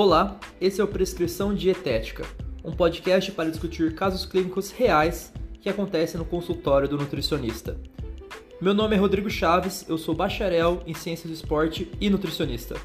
Olá, 0.00 0.38
esse 0.60 0.80
é 0.80 0.84
o 0.84 0.86
Prescrição 0.86 1.52
Dietética, 1.52 2.24
um 2.62 2.70
podcast 2.70 3.32
para 3.32 3.50
discutir 3.50 3.96
casos 3.96 4.24
clínicos 4.24 4.70
reais 4.70 5.32
que 5.60 5.68
acontecem 5.68 6.16
no 6.16 6.24
consultório 6.24 6.88
do 6.88 6.96
nutricionista. 6.96 7.76
Meu 8.60 8.72
nome 8.72 8.94
é 8.94 8.98
Rodrigo 9.00 9.28
Chaves, 9.28 9.84
eu 9.88 9.98
sou 9.98 10.14
bacharel 10.14 10.84
em 10.86 10.94
Ciências 10.94 11.26
do 11.26 11.34
Esporte 11.34 11.90
e 12.00 12.08
nutricionista. 12.08 12.76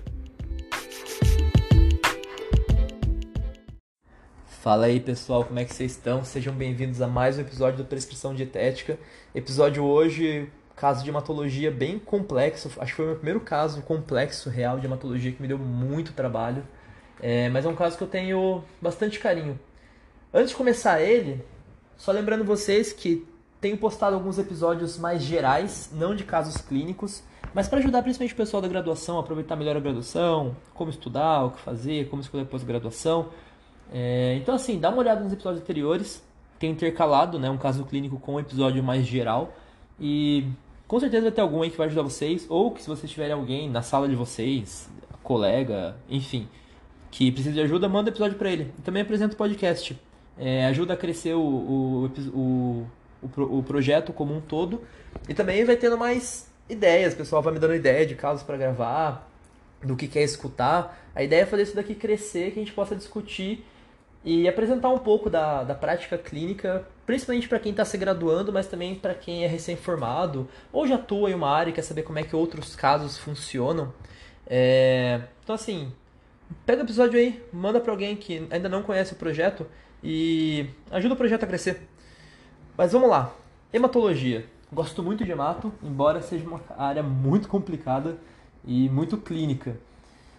Fala 4.47 4.85
aí 4.85 4.99
pessoal, 4.99 5.45
como 5.45 5.59
é 5.59 5.65
que 5.65 5.73
vocês 5.75 5.91
estão? 5.91 6.23
Sejam 6.25 6.55
bem-vindos 6.55 6.99
a 6.99 7.07
mais 7.07 7.37
um 7.37 7.41
episódio 7.41 7.77
do 7.77 7.85
Prescrição 7.85 8.33
Dietética. 8.33 8.97
Episódio 9.35 9.83
hoje, 9.83 10.49
caso 10.75 11.03
de 11.03 11.11
hematologia 11.11 11.69
bem 11.69 11.99
complexo, 11.99 12.71
acho 12.79 12.91
que 12.91 12.95
foi 12.95 13.05
o 13.05 13.09
meu 13.09 13.17
primeiro 13.17 13.41
caso 13.41 13.83
complexo 13.83 14.49
real 14.49 14.79
de 14.79 14.87
hematologia 14.87 15.31
que 15.31 15.39
me 15.43 15.47
deu 15.47 15.59
muito 15.59 16.11
trabalho, 16.13 16.64
é, 17.26 17.48
mas 17.48 17.63
é 17.63 17.70
um 17.70 17.76
caso 17.76 17.98
que 17.98 18.04
eu 18.04 18.08
tenho 18.08 18.62
bastante 18.82 19.18
carinho. 19.18 19.58
Antes 20.34 20.50
de 20.50 20.58
começar 20.58 21.02
ele, 21.02 21.41
só 21.96 22.12
lembrando 22.12 22.44
vocês 22.44 22.91
que 22.91 23.26
tenho 23.62 23.77
postado 23.77 24.13
alguns 24.13 24.38
episódios 24.38 24.98
mais 24.99 25.23
gerais, 25.23 25.90
não 25.94 26.13
de 26.13 26.26
casos 26.26 26.58
clínicos, 26.58 27.23
mas 27.54 27.70
para 27.70 27.80
ajudar 27.80 28.02
principalmente 28.02 28.34
o 28.34 28.36
pessoal 28.36 28.62
da 28.62 28.68
graduação 28.68 29.16
a 29.16 29.22
aproveitar 29.22 29.55
melhor 29.55 29.77
a 29.77 29.80
graduação, 29.80 30.54
como 30.73 30.90
estudar, 30.90 31.46
o 31.46 31.52
que 31.52 31.62
fazer, 31.62 32.09
como 32.09 32.22
escolher 32.22 32.44
pós-graduação. 32.46 33.30
É, 33.94 34.35
então, 34.35 34.54
assim, 34.54 34.77
dá 34.77 34.90
uma 34.90 34.98
olhada 34.98 35.24
nos 35.24 35.32
episódios 35.32 35.62
anteriores, 35.62 36.21
tem 36.60 36.71
intercalado 36.71 37.40
né, 37.40 37.49
um 37.49 37.58
caso 37.58 37.85
clínico 37.85 38.20
com 38.20 38.34
um 38.34 38.40
episódio 38.41 38.84
mais 38.84 39.05
geral. 39.05 39.54
E 39.98 40.46
com 40.90 40.99
certeza 40.99 41.24
vai 41.24 41.32
ter 41.32 41.40
algum 41.40 41.62
aí 41.62 41.70
que 41.70 41.77
vai 41.77 41.88
ajudar 41.88 42.02
vocês, 42.02 42.46
ou 42.49 42.71
que 42.71 42.82
se 42.82 42.90
vocês 42.90 43.10
tiverem 43.10 43.34
alguém 43.34 43.70
na 43.70 43.82
sala 43.82 44.10
de 44.10 44.16
vocês, 44.16 44.90
colega, 45.24 45.96
enfim, 46.10 46.49
que 47.13 47.31
precisa 47.31 47.53
de 47.53 47.62
ajuda, 47.62 47.88
manda 47.88 48.09
episódio 48.09 48.35
para 48.40 48.49
ele. 48.49 48.74
também 48.84 49.04
apresenta 49.04 49.35
o 49.35 49.38
podcast. 49.38 49.96
É, 50.35 50.65
ajuda 50.65 50.96
a 50.96 50.98
crescer 50.98 51.35
o, 51.35 51.40
o, 51.40 52.05
o, 52.34 52.88
o, 53.21 53.60
o 53.60 53.63
projeto 53.63 54.12
como 54.12 54.35
um 54.35 54.41
todo. 54.41 54.82
E 55.29 55.34
também 55.35 55.63
vai 55.63 55.77
tendo 55.77 55.96
mais 55.96 56.51
ideias, 56.68 57.13
o 57.13 57.18
pessoal 57.18 57.43
vai 57.43 57.54
me 57.54 57.60
dando 57.60 57.76
ideia 57.76 58.04
de 58.04 58.15
casos 58.15 58.41
para 58.41 58.57
gravar, 58.57 59.29
do 59.84 59.96
que 59.96 60.07
quer 60.07 60.23
escutar. 60.23 61.07
A 61.13 61.21
ideia 61.21 61.43
é 61.43 61.46
fazer 61.46 61.62
isso 61.62 61.76
daqui 61.76 61.93
crescer, 61.93 62.49
que 62.49 62.60
a 62.60 62.63
gente 62.63 62.73
possa 62.73 62.96
discutir 62.96 63.63
e 64.25 64.47
apresentar 64.47 64.89
um 64.89 64.97
pouco 64.97 65.29
da, 65.29 65.63
da 65.63 65.75
prática 65.75 66.17
clínica, 66.17 66.83
principalmente 67.05 67.47
para 67.47 67.59
quem 67.59 67.69
está 67.69 67.85
se 67.85 67.95
graduando, 67.95 68.51
mas 68.51 68.66
também 68.66 68.95
para 68.95 69.13
quem 69.13 69.43
é 69.43 69.47
recém-formado 69.47 70.49
ou 70.71 70.88
já 70.88 70.95
atua 70.95 71.29
em 71.29 71.35
uma 71.35 71.51
área 71.51 71.69
e 71.69 71.73
quer 71.73 71.83
saber 71.83 72.01
como 72.01 72.17
é 72.17 72.23
que 72.23 72.35
outros 72.35 72.75
casos 72.75 73.19
funcionam. 73.19 73.93
É... 74.47 75.21
Então, 75.43 75.53
assim, 75.53 75.91
pega 76.65 76.81
o 76.81 76.85
episódio 76.85 77.19
aí, 77.19 77.43
manda 77.51 77.79
para 77.79 77.91
alguém 77.91 78.15
que 78.15 78.47
ainda 78.49 78.69
não 78.69 78.83
conhece 78.83 79.13
o 79.13 79.15
projeto 79.15 79.65
e 80.03 80.67
ajuda 80.91 81.13
o 81.13 81.17
projeto 81.17 81.43
a 81.43 81.47
crescer. 81.47 81.87
Mas 82.77 82.91
vamos 82.91 83.09
lá. 83.09 83.33
Hematologia. 83.71 84.45
Gosto 84.71 85.03
muito 85.03 85.23
de 85.23 85.31
hemato, 85.31 85.71
embora 85.83 86.21
seja 86.21 86.45
uma 86.45 86.59
área 86.77 87.03
muito 87.03 87.47
complicada 87.47 88.17
e 88.65 88.89
muito 88.89 89.17
clínica. 89.17 89.77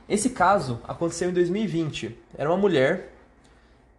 Esse 0.08 0.30
caso 0.30 0.80
aconteceu 0.86 1.30
em 1.30 1.32
2020. 1.32 2.18
Era 2.36 2.50
uma 2.50 2.58
mulher 2.58 3.14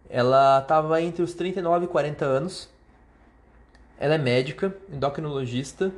ela 0.08 0.60
estava 0.60 1.00
entre 1.02 1.22
os 1.22 1.34
39 1.34 1.86
e 1.86 1.88
40 1.88 2.24
anos. 2.24 2.68
Ela 3.98 4.14
é 4.14 4.18
médica, 4.18 4.76
endocrinologista, 4.90 5.92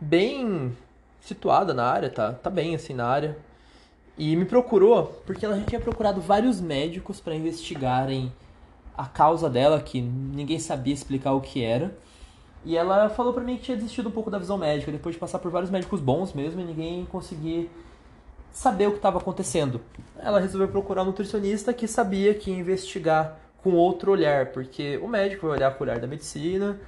bem 0.00 0.76
situada 1.20 1.72
na 1.72 1.84
área, 1.84 2.10
tá, 2.10 2.32
tá 2.32 2.50
bem 2.50 2.74
assim 2.74 2.94
na 2.94 3.06
área. 3.06 3.36
E 4.18 4.34
me 4.34 4.44
procurou 4.44 5.22
porque 5.24 5.46
ela 5.46 5.56
já 5.56 5.64
tinha 5.64 5.80
procurado 5.80 6.20
vários 6.20 6.60
médicos 6.60 7.20
para 7.20 7.34
investigarem 7.34 8.32
a 8.96 9.06
causa 9.06 9.48
dela, 9.48 9.80
que 9.80 10.00
ninguém 10.00 10.58
sabia 10.58 10.92
explicar 10.92 11.32
o 11.32 11.40
que 11.40 11.62
era. 11.62 11.96
E 12.64 12.76
ela 12.76 13.08
falou 13.08 13.32
para 13.32 13.44
mim 13.44 13.56
que 13.56 13.62
tinha 13.62 13.76
desistido 13.76 14.08
um 14.08 14.12
pouco 14.12 14.28
da 14.28 14.38
visão 14.38 14.58
médica, 14.58 14.90
depois 14.90 15.14
de 15.14 15.20
passar 15.20 15.38
por 15.38 15.52
vários 15.52 15.70
médicos 15.70 16.00
bons 16.00 16.32
mesmo, 16.32 16.60
e 16.60 16.64
ninguém 16.64 17.04
conseguia 17.06 17.68
saber 18.50 18.88
o 18.88 18.90
que 18.90 18.96
estava 18.96 19.18
acontecendo. 19.18 19.80
Ela 20.18 20.40
resolveu 20.40 20.66
procurar 20.66 21.02
um 21.02 21.06
nutricionista 21.06 21.72
que 21.72 21.86
sabia 21.86 22.34
que 22.34 22.50
ia 22.50 22.58
investigar 22.58 23.38
com 23.62 23.70
outro 23.74 24.10
olhar, 24.10 24.46
porque 24.46 24.98
o 24.98 25.06
médico 25.06 25.46
vai 25.46 25.58
olhar 25.58 25.70
com 25.70 25.84
o 25.84 25.86
olhar 25.86 26.00
da 26.00 26.08
medicina, 26.08 26.78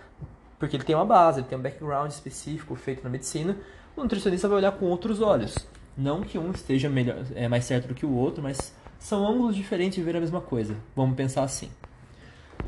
porque 0.58 0.74
ele 0.74 0.84
tem 0.84 0.96
uma 0.96 1.04
base, 1.04 1.40
ele 1.40 1.46
tem 1.46 1.56
um 1.56 1.62
background 1.62 2.10
específico 2.10 2.74
feito 2.74 3.04
na 3.04 3.08
medicina. 3.08 3.56
O 3.96 4.02
nutricionista 4.02 4.48
vai 4.48 4.58
olhar 4.58 4.72
com 4.72 4.86
outros 4.86 5.20
olhos. 5.20 5.54
Não 5.96 6.22
que 6.22 6.38
um 6.38 6.50
esteja 6.50 6.88
melhor, 6.88 7.24
é 7.34 7.48
mais 7.48 7.64
certo 7.64 7.88
do 7.88 7.94
que 7.94 8.06
o 8.06 8.12
outro, 8.12 8.42
mas 8.42 8.74
são 8.98 9.26
ângulos 9.26 9.56
diferentes 9.56 9.96
de 9.96 10.02
ver 10.02 10.16
a 10.16 10.20
mesma 10.20 10.40
coisa. 10.40 10.76
Vamos 10.94 11.16
pensar 11.16 11.42
assim. 11.42 11.70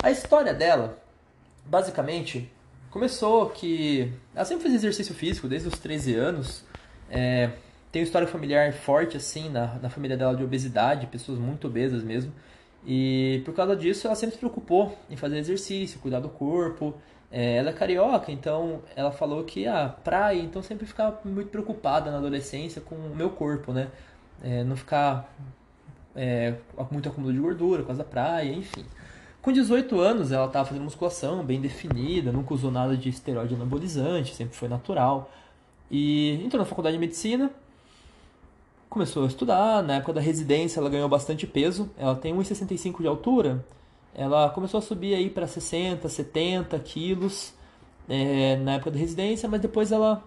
A 0.02 0.10
história 0.10 0.52
dela, 0.52 0.98
basicamente, 1.64 2.50
começou 2.90 3.50
que 3.50 4.12
ela 4.34 4.44
sempre 4.44 4.64
fez 4.64 4.74
exercício 4.74 5.14
físico 5.14 5.48
desde 5.48 5.68
os 5.68 5.78
13 5.78 6.14
anos. 6.14 6.64
É, 7.10 7.50
tem 7.90 8.02
história 8.02 8.26
familiar 8.26 8.72
forte, 8.72 9.16
assim, 9.16 9.48
na, 9.50 9.74
na 9.74 9.90
família 9.90 10.16
dela 10.16 10.34
de 10.34 10.42
obesidade, 10.42 11.06
pessoas 11.06 11.38
muito 11.38 11.66
obesas 11.66 12.02
mesmo. 12.02 12.32
E 12.86 13.42
por 13.44 13.54
causa 13.54 13.76
disso, 13.76 14.06
ela 14.06 14.16
sempre 14.16 14.34
se 14.34 14.38
preocupou 14.38 14.98
em 15.08 15.16
fazer 15.16 15.38
exercício, 15.38 16.00
cuidar 16.00 16.20
do 16.20 16.28
corpo. 16.28 16.94
É, 17.32 17.56
ela 17.56 17.70
é 17.70 17.72
carioca, 17.72 18.30
então 18.30 18.82
ela 18.94 19.10
falou 19.10 19.42
que 19.42 19.66
a 19.66 19.86
ah, 19.86 19.88
praia, 19.88 20.38
então 20.38 20.62
sempre 20.62 20.84
ficava 20.86 21.18
muito 21.24 21.48
preocupada 21.48 22.10
na 22.10 22.18
adolescência 22.18 22.82
com 22.82 22.94
o 22.94 23.16
meu 23.16 23.30
corpo, 23.30 23.72
né? 23.72 23.88
É, 24.42 24.62
não 24.62 24.76
ficar 24.76 25.32
é, 26.14 26.54
muito 26.90 27.08
acúmulo 27.08 27.32
de 27.32 27.38
gordura 27.38 27.82
por 27.82 27.94
da 27.94 28.04
praia, 28.04 28.52
enfim. 28.52 28.84
Com 29.40 29.50
18 29.50 29.98
anos, 29.98 30.30
ela 30.30 30.46
estava 30.46 30.66
fazendo 30.68 30.84
musculação 30.84 31.42
bem 31.42 31.60
definida, 31.60 32.30
nunca 32.30 32.52
usou 32.54 32.70
nada 32.70 32.96
de 32.96 33.08
esteroide 33.08 33.54
anabolizante, 33.54 34.34
sempre 34.34 34.54
foi 34.54 34.68
natural. 34.68 35.30
E 35.90 36.34
entrou 36.44 36.60
na 36.60 36.66
faculdade 36.66 36.96
de 36.96 37.00
medicina, 37.00 37.50
começou 38.90 39.24
a 39.24 39.26
estudar, 39.26 39.82
na 39.82 39.96
época 39.96 40.12
da 40.12 40.20
residência 40.20 40.78
ela 40.78 40.90
ganhou 40.90 41.08
bastante 41.08 41.46
peso, 41.46 41.90
ela 41.96 42.14
tem 42.14 42.34
1,65 42.36 43.00
de 43.00 43.06
altura, 43.06 43.64
ela 44.14 44.50
começou 44.50 44.78
a 44.78 44.82
subir 44.82 45.14
aí 45.14 45.30
para 45.30 45.46
60, 45.46 46.08
70 46.08 46.78
quilos 46.80 47.54
é, 48.08 48.56
na 48.56 48.74
época 48.74 48.90
da 48.90 48.98
residência, 48.98 49.48
mas 49.48 49.60
depois 49.60 49.90
ela 49.92 50.22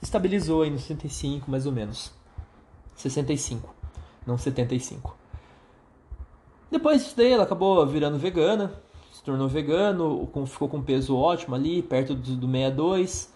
estabilizou 0.00 0.62
aí 0.62 0.70
nos 0.70 0.82
65 0.82 1.50
mais 1.50 1.66
ou 1.66 1.72
menos, 1.72 2.12
65, 2.96 3.74
não 4.26 4.38
75. 4.38 5.16
Depois 6.70 7.02
disso 7.02 7.16
daí 7.16 7.32
ela 7.32 7.44
acabou 7.44 7.84
virando 7.86 8.18
vegana, 8.18 8.72
se 9.12 9.22
tornou 9.22 9.48
vegano, 9.48 10.28
ficou 10.46 10.68
com 10.68 10.82
peso 10.82 11.16
ótimo 11.16 11.54
ali, 11.54 11.82
perto 11.82 12.14
do, 12.14 12.36
do 12.36 12.46
62, 12.46 13.32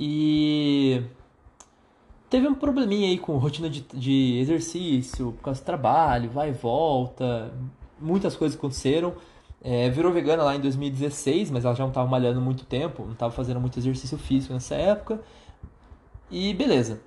e 0.00 1.02
Teve 2.32 2.48
um 2.48 2.54
probleminha 2.54 3.10
aí 3.10 3.18
com 3.18 3.36
rotina 3.36 3.68
de, 3.68 3.82
de 3.92 4.38
exercício, 4.38 5.32
por 5.32 5.42
causa 5.42 5.60
do 5.60 5.66
trabalho, 5.66 6.30
vai 6.30 6.48
e 6.48 6.52
volta, 6.52 7.52
muitas 8.02 8.36
coisas 8.36 8.58
aconteceram. 8.58 9.14
É, 9.64 9.88
virou 9.90 10.12
vegana 10.12 10.42
lá 10.42 10.56
em 10.56 10.60
2016, 10.60 11.50
mas 11.50 11.64
ela 11.64 11.74
já 11.74 11.84
não 11.84 11.90
estava 11.90 12.08
malhando 12.08 12.40
muito 12.40 12.64
tempo, 12.64 13.04
não 13.04 13.12
estava 13.12 13.32
fazendo 13.32 13.60
muito 13.60 13.78
exercício 13.78 14.18
físico 14.18 14.52
nessa 14.52 14.74
época. 14.74 15.20
E 16.30 16.52
beleza. 16.54 17.00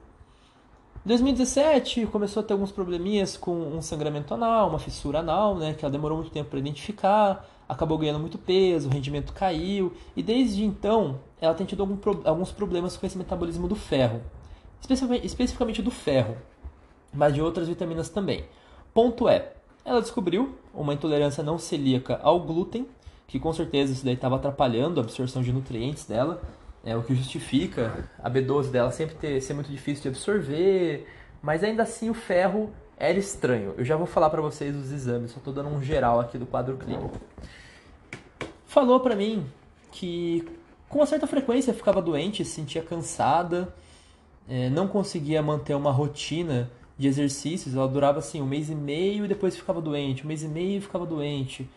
Em 1.05 1.09
2017 1.09 2.07
começou 2.07 2.41
a 2.41 2.43
ter 2.43 2.53
alguns 2.53 2.71
probleminhas 2.71 3.37
com 3.37 3.55
um 3.55 3.81
sangramento 3.81 4.33
anal, 4.33 4.69
uma 4.69 4.79
fissura 4.79 5.19
anal, 5.19 5.55
né, 5.55 5.73
que 5.73 5.85
ela 5.85 5.91
demorou 5.91 6.17
muito 6.17 6.31
tempo 6.31 6.49
para 6.49 6.57
identificar, 6.57 7.47
acabou 7.69 7.97
ganhando 7.97 8.19
muito 8.19 8.39
peso, 8.39 8.87
o 8.87 8.91
rendimento 8.91 9.31
caiu, 9.33 9.93
e 10.15 10.23
desde 10.23 10.63
então 10.63 11.19
ela 11.39 11.53
tem 11.53 11.65
tido 11.65 11.83
algum, 11.83 11.97
alguns 12.23 12.51
problemas 12.51 12.97
com 12.97 13.05
esse 13.05 13.17
metabolismo 13.17 13.67
do 13.67 13.75
ferro 13.75 14.21
especificamente 15.23 15.81
do 15.81 15.91
ferro, 15.91 16.37
mas 17.13 17.33
de 17.33 17.41
outras 17.41 17.67
vitaminas 17.67 18.09
também. 18.09 18.45
Ponto 18.93 19.27
é, 19.27 19.53
ela 19.85 20.01
descobriu 20.01 20.57
uma 20.73 20.93
intolerância 20.93 21.43
não 21.43 21.59
celíaca 21.59 22.19
ao 22.23 22.39
glúten, 22.39 22.87
que 23.27 23.39
com 23.39 23.53
certeza 23.53 23.93
isso 23.93 24.03
daí 24.03 24.15
estava 24.15 24.35
atrapalhando 24.35 24.99
a 24.99 25.03
absorção 25.03 25.41
de 25.41 25.53
nutrientes 25.53 26.05
dela, 26.05 26.41
é 26.83 26.95
o 26.95 27.03
que 27.03 27.15
justifica 27.15 28.09
a 28.21 28.29
B12 28.29 28.69
dela 28.69 28.91
sempre 28.91 29.15
ter, 29.15 29.41
ser 29.41 29.53
muito 29.53 29.69
difícil 29.69 30.03
de 30.03 30.09
absorver, 30.09 31.07
mas 31.41 31.63
ainda 31.63 31.83
assim 31.83 32.09
o 32.09 32.13
ferro 32.13 32.71
era 32.97 33.17
estranho. 33.17 33.73
Eu 33.77 33.85
já 33.85 33.95
vou 33.95 34.05
falar 34.05 34.29
para 34.29 34.41
vocês 34.41 34.75
os 34.75 34.91
exames, 34.91 35.31
só 35.31 35.37
estou 35.37 35.53
dando 35.53 35.69
um 35.69 35.81
geral 35.81 36.19
aqui 36.19 36.37
do 36.37 36.45
quadro 36.45 36.77
clínico. 36.77 37.19
Falou 38.65 38.99
para 38.99 39.15
mim 39.15 39.45
que 39.91 40.47
com 40.89 40.99
uma 40.99 41.05
certa 41.05 41.27
frequência 41.27 41.73
ficava 41.73 42.01
doente, 42.01 42.43
se 42.45 42.51
sentia 42.51 42.81
cansada, 42.81 43.73
é, 44.47 44.69
não 44.69 44.87
conseguia 44.87 45.41
manter 45.41 45.75
uma 45.75 45.91
rotina 45.91 46.69
de 46.97 47.07
exercícios, 47.07 47.75
ela 47.75 47.87
durava 47.87 48.19
assim 48.19 48.41
um 48.41 48.45
mês 48.45 48.69
e 48.69 48.75
meio 48.75 49.25
e 49.25 49.27
depois 49.27 49.55
ficava 49.55 49.81
doente, 49.81 50.23
um 50.23 50.27
mês 50.27 50.43
e 50.43 50.47
meio 50.47 50.77
e 50.77 50.81
ficava 50.81 51.05
doente. 51.05 51.69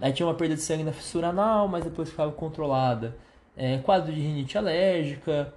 Aí 0.00 0.12
tinha 0.12 0.26
uma 0.26 0.34
perda 0.34 0.54
de 0.54 0.60
sangue 0.60 0.84
na 0.84 0.92
fissura 0.92 1.28
anal, 1.28 1.66
mas 1.68 1.84
depois 1.84 2.10
ficava 2.10 2.30
controlada. 2.32 3.16
É, 3.56 3.78
quadro 3.78 4.12
de 4.12 4.20
rinite 4.20 4.58
alérgica, 4.58 5.54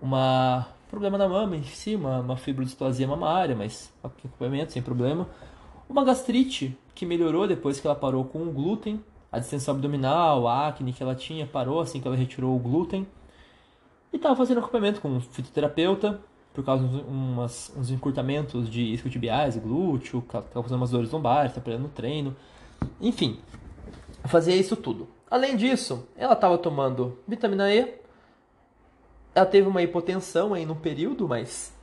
uma 0.00 0.68
problema 0.90 1.18
na 1.18 1.28
mama 1.28 1.56
em 1.56 1.64
cima, 1.64 2.08
uma, 2.08 2.20
uma 2.20 2.36
fibrodisplasia 2.36 3.06
mamária, 3.08 3.56
mas 3.56 3.92
acompanhamento 4.02 4.72
sem 4.72 4.82
problema. 4.82 5.26
Uma 5.88 6.04
gastrite 6.04 6.76
que 6.94 7.04
melhorou 7.06 7.48
depois 7.48 7.80
que 7.80 7.86
ela 7.86 7.96
parou 7.96 8.24
com 8.24 8.42
o 8.42 8.52
glúten, 8.52 9.02
a 9.32 9.38
distensão 9.38 9.74
abdominal, 9.74 10.46
a 10.46 10.68
acne 10.68 10.92
que 10.92 11.02
ela 11.02 11.14
tinha 11.14 11.46
parou 11.46 11.80
assim 11.80 12.00
que 12.00 12.06
ela 12.06 12.16
retirou 12.16 12.54
o 12.54 12.58
glúten. 12.58 13.06
E 14.12 14.16
estava 14.16 14.36
fazendo 14.36 14.58
acompanhamento 14.58 15.00
com 15.00 15.08
um 15.08 15.20
fitoterapeuta, 15.20 16.20
por 16.54 16.64
causa 16.64 16.86
de 16.86 17.00
umas, 17.02 17.72
uns 17.76 17.90
encurtamentos 17.90 18.70
de 18.70 18.94
isquiotibiais, 18.94 19.56
glúteo, 19.56 20.20
estava 20.20 20.62
fazendo 20.62 20.76
umas 20.76 20.90
dores 20.90 21.10
lombares, 21.10 21.54
estava 21.54 21.76
no 21.76 21.88
treino. 21.88 22.34
Enfim, 23.00 23.40
fazia 24.24 24.54
isso 24.54 24.76
tudo. 24.76 25.08
Além 25.28 25.56
disso, 25.56 26.06
ela 26.16 26.34
estava 26.34 26.56
tomando 26.56 27.18
vitamina 27.26 27.74
E. 27.74 28.00
Ela 29.34 29.46
teve 29.46 29.66
uma 29.66 29.82
hipotensão 29.82 30.54
aí 30.54 30.64
no 30.64 30.76
período, 30.76 31.26
mas 31.26 31.74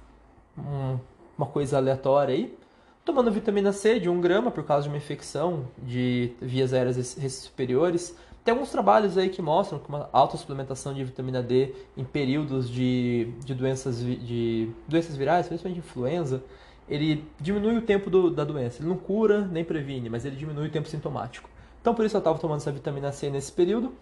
um, 0.58 0.98
uma 1.38 1.48
coisa 1.48 1.76
aleatória 1.76 2.34
aí. 2.34 2.58
Tomando 3.04 3.30
vitamina 3.30 3.74
C 3.74 4.00
de 4.00 4.08
1 4.08 4.22
grama 4.22 4.52
por 4.52 4.64
causa 4.64 4.84
de 4.84 4.90
uma 4.90 4.98
infecção 4.98 5.68
de 5.80 6.32
vias 6.40 6.72
aéreas 6.72 7.18
superiores. 7.30 8.16
Tem 8.44 8.54
alguns 8.54 8.72
trabalhos 8.72 9.18
aí 9.18 9.30
que 9.30 9.42
mostram 9.42 9.78
que 9.78 9.88
uma 9.88 10.10
alta 10.12 10.36
suplementação 10.36 10.94
de 10.94 11.04
vitamina 11.04 11.44
D 11.44 11.76
em 11.96 12.04
períodos 12.04 12.70
de, 12.70 13.32
de, 13.46 13.54
doenças, 13.54 14.00
de 14.00 14.72
doenças 14.88 15.16
virais, 15.16 15.48
principalmente 15.48 15.80
influenza, 15.80 16.44
ele 16.90 17.24
diminui 17.40 17.78
o 17.78 17.82
tempo 17.84 18.10
do, 18.10 18.32
da 18.32 18.44
doença. 18.44 18.82
Ele 18.82 18.90
não 18.90 18.98
cura 18.98 19.46
nem 19.46 19.64
previne, 19.64 20.10
mas 20.10 20.26
ele 20.26 20.36
diminui 20.36 20.68
o 20.68 20.72
tempo 20.72 20.90
sintomático. 20.90 21.50
Então 21.80 21.94
por 21.94 22.04
isso 22.04 22.16
ela 22.16 22.22
estava 22.22 22.40
tomando 22.40 22.58
essa 22.58 22.72
vitamina 22.72 23.12
C 23.12 23.30
nesse 23.30 23.52
período. 23.52 23.94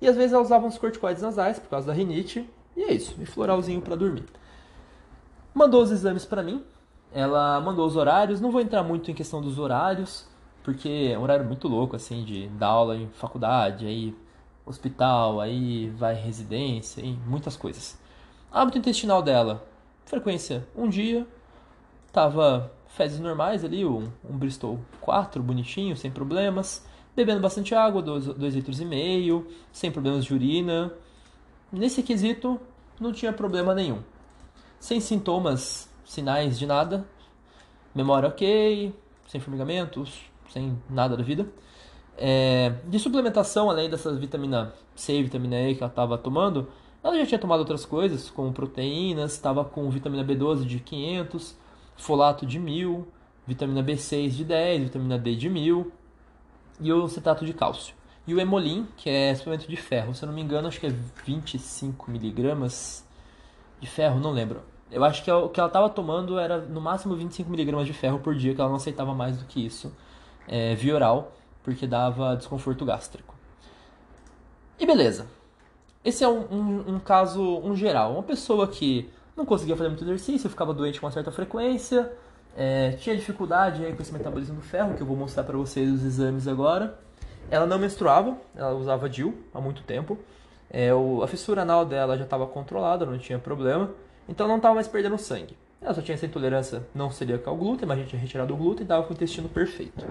E 0.00 0.08
às 0.08 0.16
vezes 0.16 0.32
ela 0.32 0.42
usava 0.42 0.66
uns 0.66 0.76
corticoides 0.76 1.22
nasais 1.22 1.58
por 1.60 1.68
causa 1.68 1.86
da 1.86 1.92
rinite. 1.92 2.48
E 2.76 2.82
é 2.82 2.92
isso, 2.92 3.14
e 3.20 3.26
floralzinho 3.26 3.80
para 3.80 3.94
dormir. 3.94 4.24
Mandou 5.54 5.82
os 5.82 5.92
exames 5.92 6.24
para 6.24 6.42
mim. 6.42 6.64
Ela 7.12 7.60
mandou 7.60 7.86
os 7.86 7.96
horários. 7.96 8.40
Não 8.40 8.50
vou 8.50 8.60
entrar 8.60 8.82
muito 8.82 9.10
em 9.10 9.14
questão 9.14 9.40
dos 9.40 9.58
horários, 9.58 10.26
porque 10.62 11.10
é 11.12 11.18
um 11.18 11.22
horário 11.22 11.44
muito 11.44 11.68
louco, 11.68 11.96
assim, 11.96 12.24
de 12.24 12.48
dar 12.48 12.68
aula 12.68 12.96
em 12.96 13.08
faculdade, 13.08 13.86
aí 13.86 14.14
hospital, 14.64 15.40
aí 15.40 15.88
vai 15.90 16.14
residência, 16.14 17.00
e 17.00 17.12
muitas 17.26 17.56
coisas. 17.56 17.98
Hábito 18.52 18.78
intestinal 18.78 19.22
dela, 19.22 19.66
frequência 20.04 20.66
um 20.76 20.88
dia, 20.88 21.26
tava 22.12 22.72
fezes 22.88 23.20
normais 23.20 23.64
ali, 23.64 23.84
um, 23.84 24.10
um 24.28 24.36
Bristol 24.36 24.80
4, 25.00 25.42
bonitinho, 25.42 25.96
sem 25.96 26.10
problemas, 26.10 26.84
bebendo 27.14 27.40
bastante 27.40 27.74
água, 27.74 28.02
2 28.02 28.54
litros 28.54 28.80
e 28.80 28.84
meio, 28.84 29.46
sem 29.72 29.90
problemas 29.90 30.24
de 30.24 30.34
urina. 30.34 30.92
Nesse 31.72 32.02
quesito, 32.02 32.60
não 33.00 33.12
tinha 33.12 33.32
problema 33.32 33.74
nenhum. 33.74 34.02
Sem 34.78 35.00
sintomas, 35.00 35.88
sinais 36.04 36.58
de 36.58 36.66
nada, 36.66 37.06
memória 37.94 38.28
ok, 38.28 38.94
sem 39.28 39.40
formigamentos, 39.40 40.29
sem 40.52 40.76
nada 40.88 41.16
da 41.16 41.22
vida. 41.22 41.46
É, 42.16 42.74
de 42.86 42.98
suplementação, 42.98 43.70
além 43.70 43.88
dessas 43.88 44.18
vitamina 44.18 44.74
C 44.94 45.14
e 45.14 45.22
vitamina 45.22 45.58
E 45.62 45.74
que 45.74 45.82
ela 45.82 45.90
estava 45.90 46.18
tomando, 46.18 46.68
ela 47.02 47.16
já 47.16 47.24
tinha 47.24 47.38
tomado 47.38 47.60
outras 47.60 47.86
coisas, 47.86 48.28
como 48.28 48.52
proteínas, 48.52 49.32
estava 49.32 49.64
com 49.64 49.88
vitamina 49.88 50.22
B12 50.22 50.64
de 50.66 50.80
500, 50.80 51.56
folato 51.96 52.44
de 52.44 52.58
1000, 52.58 53.08
vitamina 53.46 53.82
B6 53.82 54.30
de 54.30 54.44
10, 54.44 54.82
vitamina 54.84 55.18
D 55.18 55.34
de 55.34 55.48
1000 55.48 55.90
e 56.80 56.92
o 56.92 57.08
cetato 57.08 57.46
de 57.46 57.54
cálcio. 57.54 57.94
E 58.26 58.34
o 58.34 58.40
Hemolin, 58.40 58.86
que 58.98 59.08
é 59.08 59.34
suplemento 59.34 59.66
de 59.66 59.76
ferro, 59.76 60.14
se 60.14 60.22
eu 60.22 60.26
não 60.26 60.34
me 60.34 60.42
engano, 60.42 60.68
acho 60.68 60.78
que 60.78 60.86
é 60.86 60.94
25 61.24 62.10
miligramas 62.10 63.06
de 63.80 63.86
ferro, 63.86 64.20
não 64.20 64.30
lembro. 64.30 64.60
Eu 64.90 65.02
acho 65.04 65.24
que 65.24 65.30
é 65.30 65.34
o 65.34 65.48
que 65.48 65.58
ela 65.58 65.68
estava 65.68 65.88
tomando 65.88 66.38
era 66.38 66.58
no 66.58 66.80
máximo 66.82 67.14
25 67.14 67.50
miligramas 67.50 67.86
de 67.86 67.94
ferro 67.94 68.18
por 68.18 68.34
dia, 68.34 68.54
que 68.54 68.60
ela 68.60 68.68
não 68.68 68.76
aceitava 68.76 69.14
mais 69.14 69.38
do 69.38 69.46
que 69.46 69.64
isso 69.64 69.90
é, 70.48 70.74
via 70.74 70.94
oral, 70.94 71.32
porque 71.62 71.86
dava 71.86 72.36
desconforto 72.36 72.84
gástrico. 72.84 73.34
E 74.78 74.86
beleza. 74.86 75.26
Esse 76.04 76.24
é 76.24 76.28
um, 76.28 76.40
um, 76.50 76.94
um, 76.94 76.98
caso 76.98 77.42
um 77.58 77.76
geral. 77.76 78.14
Uma 78.14 78.22
pessoa 78.22 78.66
que 78.66 79.10
não 79.36 79.44
conseguia 79.44 79.76
fazer 79.76 79.88
muito 79.88 80.04
exercício, 80.04 80.48
ficava 80.48 80.72
doente 80.72 80.98
com 80.98 81.06
uma 81.06 81.12
certa 81.12 81.30
frequência, 81.30 82.10
é, 82.56 82.92
tinha 82.92 83.14
dificuldade 83.14 83.84
aí 83.84 83.94
com 83.94 84.02
esse 84.02 84.12
metabolismo 84.12 84.56
do 84.56 84.62
ferro, 84.62 84.94
que 84.94 85.02
eu 85.02 85.06
vou 85.06 85.16
mostrar 85.16 85.44
para 85.44 85.56
vocês 85.56 85.90
os 85.90 86.04
exames 86.04 86.48
agora. 86.48 86.98
Ela 87.50 87.66
não 87.66 87.78
menstruava, 87.78 88.36
ela 88.54 88.72
usava 88.72 89.08
DIL 89.08 89.34
há 89.52 89.60
muito 89.60 89.82
tempo. 89.82 90.18
É, 90.70 90.94
o, 90.94 91.22
a 91.22 91.28
fissura 91.28 91.62
anal 91.62 91.84
dela 91.84 92.16
já 92.16 92.24
estava 92.24 92.46
controlada, 92.46 93.04
não 93.04 93.18
tinha 93.18 93.38
problema, 93.38 93.90
então 94.28 94.46
não 94.46 94.56
estava 94.56 94.74
mais 94.74 94.86
perdendo 94.86 95.18
sangue. 95.18 95.56
Ela 95.80 95.94
só 95.94 96.02
tinha 96.02 96.14
essa 96.14 96.26
intolerância 96.26 96.86
não 96.94 97.10
celíaca 97.10 97.48
ao 97.48 97.56
glúten, 97.56 97.88
mas 97.88 97.98
a 97.98 98.00
gente 98.02 98.10
tinha 98.10 98.20
retirado 98.20 98.52
o 98.52 98.56
glúten 98.56 98.82
e 98.82 98.84
estava 98.84 99.02
com 99.02 99.10
o 99.10 99.16
intestino 99.16 99.48
perfeito. 99.48 100.06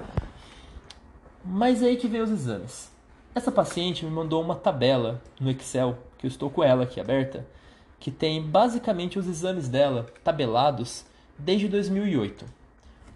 Mas 1.45 1.83
aí 1.83 1.95
que 1.95 2.07
vem 2.07 2.21
os 2.21 2.31
exames. 2.31 2.91
Essa 3.35 3.51
paciente 3.51 4.03
me 4.03 4.11
mandou 4.11 4.41
uma 4.41 4.55
tabela 4.55 5.21
no 5.39 5.51
Excel, 5.51 5.97
que 6.17 6.25
eu 6.25 6.27
estou 6.27 6.49
com 6.49 6.63
ela 6.63 6.83
aqui 6.83 6.99
aberta, 6.99 7.45
que 7.99 8.09
tem 8.09 8.41
basicamente 8.41 9.19
os 9.19 9.27
exames 9.27 9.67
dela 9.67 10.07
tabelados 10.23 11.05
desde 11.37 11.67
2008 11.67 12.59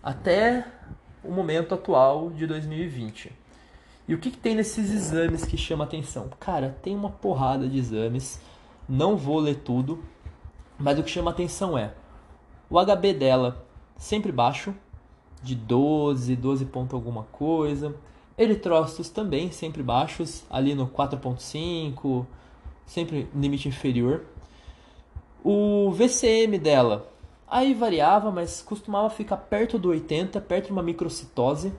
até 0.04 0.66
o 1.24 1.32
momento 1.32 1.74
atual 1.74 2.30
de 2.30 2.46
2020. 2.46 3.32
E 4.06 4.14
o 4.14 4.18
que, 4.18 4.30
que 4.30 4.38
tem 4.38 4.54
nesses 4.54 4.92
exames 4.92 5.46
que 5.46 5.56
chama 5.56 5.86
atenção? 5.86 6.30
Cara, 6.38 6.76
tem 6.82 6.94
uma 6.94 7.10
porrada 7.10 7.70
de 7.70 7.78
exames, 7.78 8.42
não 8.88 9.16
vou 9.16 9.40
ler 9.40 9.56
tudo, 9.56 10.04
mas 10.78 11.00
o 11.00 11.04
que 11.04 11.10
chama 11.10 11.32
atenção 11.32 11.78
é 11.78 11.94
o 12.74 12.84
HB 12.84 13.14
dela 13.14 13.64
sempre 13.96 14.32
baixo, 14.32 14.74
de 15.44 15.54
12, 15.54 16.36
12 16.36 16.66
ponto 16.66 16.96
alguma 16.96 17.22
coisa. 17.32 17.96
Eritrócitos 18.36 19.10
também 19.10 19.52
sempre 19.52 19.84
baixos, 19.84 20.44
ali 20.50 20.74
no 20.74 20.88
4.5, 20.88 22.26
sempre 22.84 23.28
limite 23.36 23.68
inferior. 23.68 24.24
O 25.44 25.92
VCM 25.92 26.58
dela, 26.58 27.08
aí 27.48 27.76
variava, 27.76 28.32
mas 28.32 28.64
costumava 28.64 29.08
ficar 29.12 29.38
perto 29.38 29.78
do 29.78 29.90
80, 29.90 30.42
perto 30.42 30.66
de 30.68 30.72
uma 30.72 30.82
microcitose. 30.82 31.72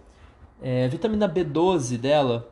É, 0.63 0.87
vitamina 0.87 1.29
B12 1.29 1.99
dela, 1.99 2.49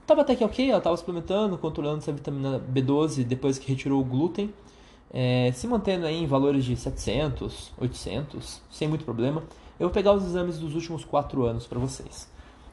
estava 0.00 0.22
até 0.22 0.34
que 0.34 0.42
ok, 0.42 0.70
ela 0.70 0.78
estava 0.78 0.96
suplementando, 0.96 1.58
controlando 1.58 1.98
essa 1.98 2.12
vitamina 2.12 2.58
B12 2.58 3.24
depois 3.24 3.58
que 3.58 3.68
retirou 3.68 4.00
o 4.00 4.04
glúten 4.04 4.54
é, 5.16 5.52
se 5.52 5.68
mantendo 5.68 6.06
aí 6.06 6.24
em 6.24 6.26
valores 6.26 6.64
de 6.64 6.74
700, 6.74 7.72
800, 7.78 8.60
sem 8.68 8.88
muito 8.88 9.04
problema. 9.04 9.44
Eu 9.78 9.86
vou 9.86 9.90
pegar 9.90 10.12
os 10.12 10.24
exames 10.24 10.58
dos 10.58 10.74
últimos 10.74 11.04
4 11.04 11.46
anos 11.46 11.68
para 11.68 11.78
vocês. 11.78 12.28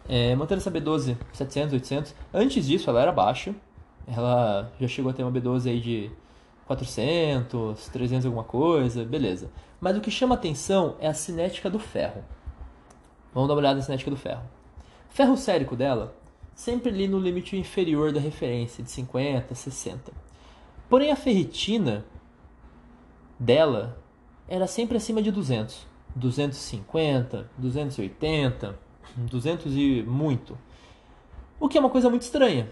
É, 0.09 0.35
mantendo 0.35 0.59
essa 0.59 0.71
B12 0.71 1.15
700, 1.33 1.73
800. 1.73 2.15
Antes 2.33 2.65
disso, 2.65 2.89
ela 2.89 2.99
era 2.99 3.11
baixa. 3.11 3.53
Ela 4.07 4.73
já 4.79 4.87
chegou 4.87 5.11
a 5.11 5.13
ter 5.13 5.21
uma 5.21 5.31
B12 5.31 5.69
aí 5.69 5.79
de 5.79 6.11
400, 6.65 7.89
300 7.89 8.25
alguma 8.25 8.43
coisa, 8.43 9.05
beleza. 9.05 9.51
Mas 9.79 9.95
o 9.95 10.01
que 10.01 10.09
chama 10.09 10.33
atenção 10.33 10.95
é 10.99 11.07
a 11.07 11.13
cinética 11.13 11.69
do 11.69 11.77
ferro. 11.77 12.23
Vamos 13.35 13.49
dar 13.49 13.53
uma 13.53 13.59
olhada 13.59 13.75
na 13.75 13.83
cinética 13.83 14.09
do 14.09 14.17
ferro. 14.17 14.41
Ferro 15.09 15.37
sérico 15.37 15.75
dela, 15.75 16.15
sempre 16.55 16.89
ali 16.89 17.07
no 17.07 17.19
limite 17.19 17.55
inferior 17.55 18.11
da 18.11 18.19
referência, 18.19 18.83
de 18.83 18.89
50, 18.89 19.53
60. 19.53 20.11
Porém, 20.89 21.11
a 21.11 21.15
ferritina 21.15 22.03
dela 23.41 23.97
era 24.47 24.67
sempre 24.67 24.97
acima 24.97 25.21
de 25.21 25.31
200. 25.31 25.89
250, 26.15 27.49
280, 27.57 28.79
200 29.15 29.75
e 29.75 30.03
muito. 30.03 30.57
O 31.59 31.67
que 31.67 31.77
é 31.77 31.81
uma 31.81 31.89
coisa 31.89 32.09
muito 32.09 32.21
estranha. 32.21 32.69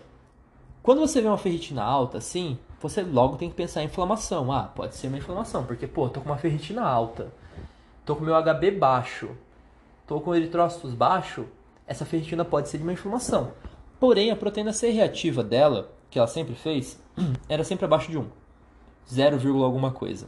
Quando 0.83 0.99
você 0.99 1.21
vê 1.21 1.27
uma 1.27 1.37
ferritina 1.37 1.83
alta 1.83 2.17
assim, 2.17 2.59
você 2.81 3.01
logo 3.01 3.37
tem 3.37 3.49
que 3.49 3.55
pensar 3.55 3.81
em 3.81 3.85
inflamação. 3.85 4.51
Ah, 4.51 4.63
pode 4.63 4.95
ser 4.95 5.07
uma 5.07 5.17
inflamação, 5.17 5.65
porque 5.65 5.87
pô, 5.87 6.07
tô 6.09 6.21
com 6.21 6.29
uma 6.29 6.37
ferritina 6.37 6.83
alta. 6.83 7.31
Tô 8.05 8.15
com 8.15 8.23
meu 8.23 8.35
HB 8.35 8.71
baixo. 8.71 9.29
Tô 10.05 10.19
com 10.19 10.35
eritrócitos 10.35 10.93
baixo, 10.93 11.45
essa 11.85 12.03
ferritina 12.03 12.43
pode 12.43 12.67
ser 12.67 12.77
de 12.77 12.83
uma 12.83 12.93
inflamação. 12.93 13.51
Porém, 13.99 14.31
a 14.31 14.35
proteína 14.35 14.73
C 14.73 14.89
reativa 14.89 15.43
dela, 15.43 15.91
que 16.09 16.17
ela 16.17 16.27
sempre 16.27 16.55
fez, 16.55 16.99
era 17.47 17.63
sempre 17.63 17.85
abaixo 17.85 18.09
de 18.09 18.17
1. 18.17 18.27
0, 19.11 19.63
alguma 19.63 19.91
coisa. 19.91 20.27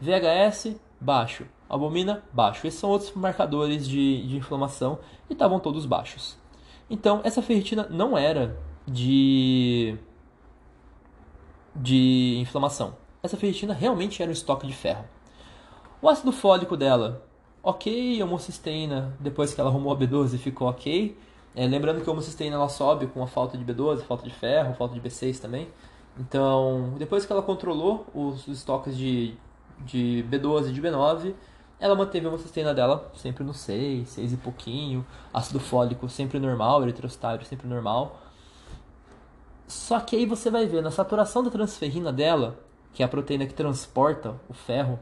VHS 0.00 0.76
baixo, 1.00 1.46
albumina 1.68 2.22
baixo. 2.32 2.66
Esses 2.66 2.80
são 2.80 2.90
outros 2.90 3.12
marcadores 3.12 3.86
de, 3.86 4.26
de 4.26 4.36
inflamação 4.36 4.98
e 5.28 5.32
estavam 5.32 5.60
todos 5.60 5.86
baixos. 5.86 6.36
Então, 6.88 7.20
essa 7.24 7.42
ferritina 7.42 7.86
não 7.90 8.16
era 8.16 8.58
de, 8.86 9.96
de 11.74 12.38
inflamação. 12.38 12.96
Essa 13.22 13.36
ferritina 13.36 13.72
realmente 13.72 14.22
era 14.22 14.30
um 14.30 14.32
estoque 14.32 14.66
de 14.66 14.74
ferro. 14.74 15.04
O 16.00 16.08
ácido 16.08 16.32
fólico 16.32 16.76
dela, 16.76 17.26
ok. 17.62 18.22
Homocisteína, 18.22 19.16
depois 19.18 19.54
que 19.54 19.60
ela 19.60 19.70
arrumou 19.70 19.92
a 19.92 19.96
B12, 19.96 20.36
ficou 20.38 20.68
ok. 20.68 21.16
É, 21.54 21.66
lembrando 21.66 22.02
que 22.02 22.08
a 22.08 22.12
homocisteína 22.12 22.56
ela 22.56 22.68
sobe 22.68 23.06
com 23.06 23.22
a 23.22 23.26
falta 23.26 23.56
de 23.56 23.64
B12, 23.64 24.02
falta 24.02 24.24
de 24.24 24.34
ferro, 24.34 24.74
falta 24.74 24.94
de 24.94 25.00
B6 25.00 25.40
também. 25.40 25.68
Então, 26.18 26.94
depois 26.98 27.24
que 27.24 27.32
ela 27.32 27.42
controlou 27.42 28.06
os 28.14 28.46
estoques 28.46 28.96
de, 28.96 29.36
de 29.80 30.24
B12 30.30 30.68
e 30.68 30.72
de 30.72 30.80
B9, 30.80 31.34
ela 31.78 31.94
manteve 31.94 32.26
a 32.26 32.28
homocistina 32.28 32.72
dela 32.72 33.10
sempre 33.14 33.44
no 33.44 33.52
6, 33.52 34.08
6 34.08 34.32
e 34.32 34.36
pouquinho, 34.36 35.04
ácido 35.32 35.60
fólico 35.60 36.08
sempre 36.08 36.38
normal, 36.38 36.82
eritrocitário 36.82 37.44
sempre 37.44 37.66
normal. 37.66 38.20
Só 39.66 39.98
que 40.00 40.16
aí 40.16 40.26
você 40.26 40.50
vai 40.50 40.66
ver, 40.66 40.82
na 40.82 40.90
saturação 40.90 41.42
da 41.42 41.50
transferrina 41.50 42.12
dela, 42.12 42.58
que 42.92 43.02
é 43.02 43.06
a 43.06 43.08
proteína 43.08 43.46
que 43.46 43.54
transporta 43.54 44.34
o 44.48 44.54
ferro, 44.54 44.98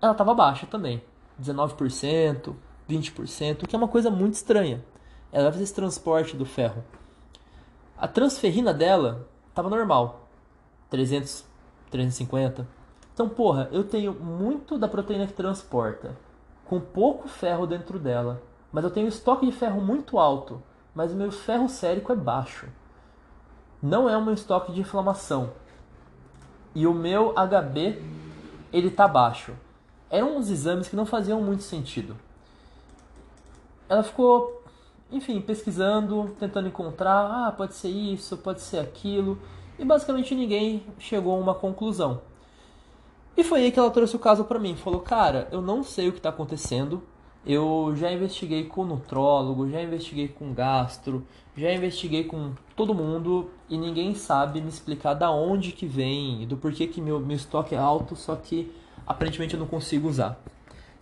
ela 0.00 0.12
estava 0.12 0.34
baixa 0.34 0.66
também. 0.66 1.02
19%, 1.40 2.54
20%, 2.88 3.66
que 3.66 3.74
é 3.74 3.78
uma 3.78 3.88
coisa 3.88 4.10
muito 4.10 4.34
estranha. 4.34 4.84
Ela 5.32 5.44
vai 5.44 5.52
fazer 5.52 5.64
esse 5.64 5.74
transporte 5.74 6.36
do 6.36 6.44
ferro. 6.44 6.84
A 7.96 8.06
transferrina 8.06 8.72
dela 8.74 9.28
estava 9.48 9.70
normal. 9.70 10.28
300, 10.90 11.44
350. 11.90 12.66
Então, 13.14 13.28
porra, 13.28 13.68
eu 13.70 13.84
tenho 13.84 14.12
muito 14.12 14.76
da 14.76 14.88
proteína 14.88 15.28
que 15.28 15.32
transporta, 15.32 16.16
com 16.66 16.80
pouco 16.80 17.28
ferro 17.28 17.64
dentro 17.64 17.96
dela, 17.96 18.42
mas 18.72 18.82
eu 18.82 18.90
tenho 18.90 19.06
estoque 19.06 19.46
de 19.46 19.52
ferro 19.52 19.80
muito 19.80 20.18
alto, 20.18 20.60
mas 20.92 21.12
o 21.12 21.14
meu 21.14 21.30
ferro 21.30 21.68
sérico 21.68 22.12
é 22.12 22.16
baixo. 22.16 22.66
Não 23.80 24.10
é 24.10 24.18
um 24.18 24.32
estoque 24.32 24.72
de 24.72 24.80
inflamação. 24.80 25.52
E 26.74 26.88
o 26.88 26.92
meu 26.92 27.32
HB, 27.34 28.02
ele 28.72 28.90
tá 28.90 29.06
baixo. 29.06 29.52
Eram 30.10 30.36
uns 30.36 30.50
exames 30.50 30.88
que 30.88 30.96
não 30.96 31.06
faziam 31.06 31.40
muito 31.40 31.62
sentido. 31.62 32.16
Ela 33.88 34.02
ficou, 34.02 34.60
enfim, 35.08 35.40
pesquisando, 35.40 36.34
tentando 36.40 36.66
encontrar, 36.66 37.46
ah, 37.46 37.52
pode 37.52 37.74
ser 37.74 37.90
isso, 37.90 38.36
pode 38.38 38.60
ser 38.60 38.78
aquilo, 38.78 39.38
e 39.78 39.84
basicamente 39.84 40.34
ninguém 40.34 40.84
chegou 40.98 41.36
a 41.36 41.38
uma 41.38 41.54
conclusão. 41.54 42.20
E 43.36 43.42
foi 43.42 43.62
aí 43.62 43.72
que 43.72 43.78
ela 43.78 43.90
trouxe 43.90 44.14
o 44.14 44.18
caso 44.18 44.44
para 44.44 44.58
mim. 44.58 44.76
Falou, 44.76 45.00
cara, 45.00 45.48
eu 45.50 45.60
não 45.60 45.82
sei 45.82 46.08
o 46.08 46.12
que 46.12 46.18
está 46.18 46.28
acontecendo. 46.28 47.02
Eu 47.44 47.92
já 47.96 48.10
investiguei 48.10 48.64
com 48.64 48.84
nutrólogo, 48.84 49.68
já 49.68 49.82
investiguei 49.82 50.28
com 50.28 50.54
gastro, 50.54 51.26
já 51.54 51.72
investiguei 51.72 52.24
com 52.24 52.52
todo 52.74 52.94
mundo 52.94 53.50
e 53.68 53.76
ninguém 53.76 54.14
sabe 54.14 54.62
me 54.62 54.68
explicar 54.68 55.12
da 55.12 55.30
onde 55.30 55.72
que 55.72 55.84
vem, 55.84 56.46
do 56.46 56.56
porquê 56.56 56.86
que 56.86 57.02
meu, 57.02 57.20
meu 57.20 57.36
estoque 57.36 57.74
é 57.74 57.78
alto, 57.78 58.16
só 58.16 58.34
que 58.34 58.72
aparentemente 59.06 59.54
eu 59.54 59.60
não 59.60 59.66
consigo 59.66 60.08
usar. 60.08 60.40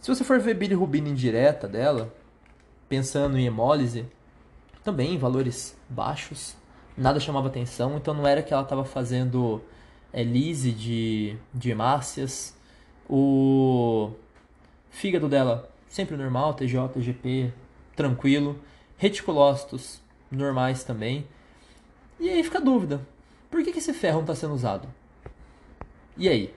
Se 0.01 0.12
você 0.12 0.25
for 0.25 0.41
ver 0.41 0.55
bilirrubina 0.55 1.09
indireta 1.09 1.69
dela, 1.69 2.12
pensando 2.89 3.39
em 3.39 3.47
hemólise, 3.47 4.05
também 4.83 5.17
valores 5.17 5.79
baixos, 5.89 6.57
nada 6.97 7.21
chamava 7.21 7.47
atenção, 7.47 7.97
então 7.97 8.12
não 8.12 8.27
era 8.27 8.43
que 8.43 8.53
ela 8.53 8.65
estava 8.65 8.85
fazendo 8.85 9.62
é, 10.12 10.23
lise 10.23 10.73
de, 10.73 11.37
de 11.52 11.71
hemácias. 11.71 12.54
O 13.09 14.11
fígado 14.90 15.28
dela 15.28 15.71
sempre 15.88 16.16
normal, 16.16 16.54
TJ, 16.54 16.88
TGP, 16.88 17.52
tranquilo. 17.97 18.59
Reticulócitos 18.97 20.00
normais 20.31 20.85
também. 20.85 21.26
E 22.21 22.28
aí 22.28 22.42
fica 22.42 22.59
a 22.59 22.61
dúvida: 22.61 23.00
por 23.50 23.62
que, 23.62 23.73
que 23.73 23.78
esse 23.78 23.92
ferro 23.92 24.16
não 24.16 24.23
está 24.23 24.35
sendo 24.35 24.54
usado? 24.54 24.88
E 26.16 26.28
aí? 26.28 26.54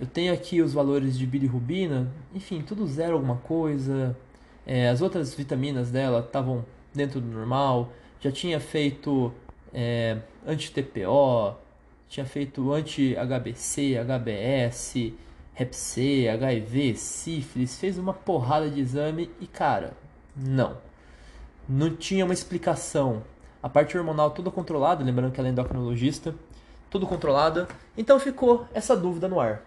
Eu 0.00 0.06
tenho 0.06 0.32
aqui 0.32 0.62
os 0.62 0.72
valores 0.72 1.18
de 1.18 1.26
bilirrubina, 1.26 2.08
enfim, 2.32 2.62
tudo 2.62 2.86
zero 2.86 3.14
alguma 3.14 3.36
coisa. 3.36 4.16
É, 4.64 4.88
as 4.88 5.02
outras 5.02 5.34
vitaminas 5.34 5.90
dela 5.90 6.20
estavam 6.20 6.64
dentro 6.94 7.20
do 7.20 7.26
normal. 7.26 7.92
Já 8.20 8.30
tinha 8.30 8.60
feito 8.60 9.32
é, 9.74 10.18
anti-TPO, 10.46 11.56
tinha 12.08 12.24
feito 12.24 12.72
anti-HBC, 12.72 13.98
HBS, 13.98 15.12
Hep 15.58 15.76
C, 15.76 16.28
HIV, 16.28 16.96
sífilis, 16.96 17.78
fez 17.78 17.98
uma 17.98 18.14
porrada 18.14 18.70
de 18.70 18.80
exame 18.80 19.30
e 19.40 19.46
cara, 19.46 19.92
não. 20.34 20.78
Não 21.68 21.94
tinha 21.94 22.24
uma 22.24 22.32
explicação. 22.32 23.22
A 23.62 23.68
parte 23.68 23.98
hormonal 23.98 24.30
toda 24.30 24.50
controlada, 24.50 25.04
lembrando 25.04 25.32
que 25.32 25.40
ela 25.40 25.48
é 25.48 25.52
endocrinologista, 25.52 26.34
tudo 26.88 27.06
controlada. 27.06 27.68
Então 27.96 28.18
ficou 28.18 28.66
essa 28.72 28.96
dúvida 28.96 29.28
no 29.28 29.38
ar. 29.38 29.62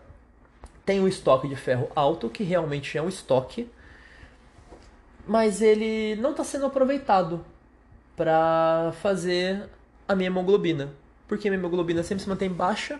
Tem 0.83 0.99
um 0.99 1.07
estoque 1.07 1.47
de 1.47 1.55
ferro 1.55 1.89
alto, 1.95 2.29
que 2.29 2.43
realmente 2.43 2.97
é 2.97 3.01
um 3.01 3.09
estoque, 3.09 3.69
mas 5.27 5.61
ele 5.61 6.15
não 6.19 6.31
está 6.31 6.43
sendo 6.43 6.65
aproveitado 6.65 7.45
para 8.15 8.91
fazer 8.99 9.69
a 10.07 10.15
minha 10.15 10.27
hemoglobina 10.27 11.00
porque 11.31 11.49
minha 11.49 11.57
hemoglobina 11.57 12.03
sempre 12.03 12.21
se 12.21 12.29
mantém 12.29 12.49
baixa, 12.49 12.99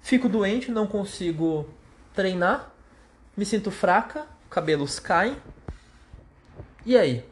fico 0.00 0.30
doente, 0.30 0.70
não 0.70 0.86
consigo 0.86 1.68
treinar, 2.14 2.72
me 3.36 3.44
sinto 3.44 3.70
fraca, 3.70 4.24
cabelos 4.48 4.98
caem. 4.98 5.36
E 6.86 6.96
aí? 6.96 7.22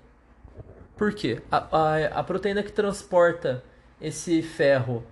Por 0.98 1.14
quê? 1.14 1.40
A, 1.50 1.56
a, 1.72 2.06
a 2.20 2.22
proteína 2.22 2.62
que 2.62 2.70
transporta 2.70 3.64
esse 3.98 4.42
ferro 4.42 5.02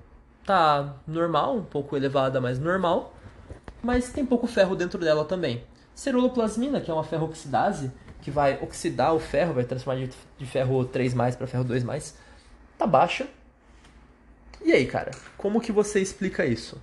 tá 0.44 0.96
normal, 1.06 1.56
um 1.56 1.64
pouco 1.64 1.96
elevada, 1.96 2.38
mas 2.38 2.58
normal, 2.58 3.16
mas 3.82 4.12
tem 4.12 4.26
pouco 4.26 4.46
ferro 4.46 4.76
dentro 4.76 5.00
dela 5.00 5.24
também. 5.24 5.64
Ceruloplasmina, 5.94 6.78
que 6.78 6.90
é 6.90 6.94
uma 6.94 7.04
ferrooxidase, 7.04 7.90
que 8.20 8.30
vai 8.30 8.58
oxidar 8.62 9.14
o 9.14 9.18
ferro, 9.18 9.54
vai 9.54 9.64
transformar 9.64 9.98
de, 9.98 10.10
de 10.36 10.44
ferro 10.44 10.84
3 10.84 11.14
para 11.14 11.46
ferro 11.46 11.64
2 11.64 12.14
tá 12.76 12.86
baixa. 12.86 13.26
E 14.64 14.72
aí, 14.72 14.86
cara, 14.86 15.10
como 15.36 15.60
que 15.60 15.72
você 15.72 16.00
explica 16.00 16.46
isso? 16.46 16.80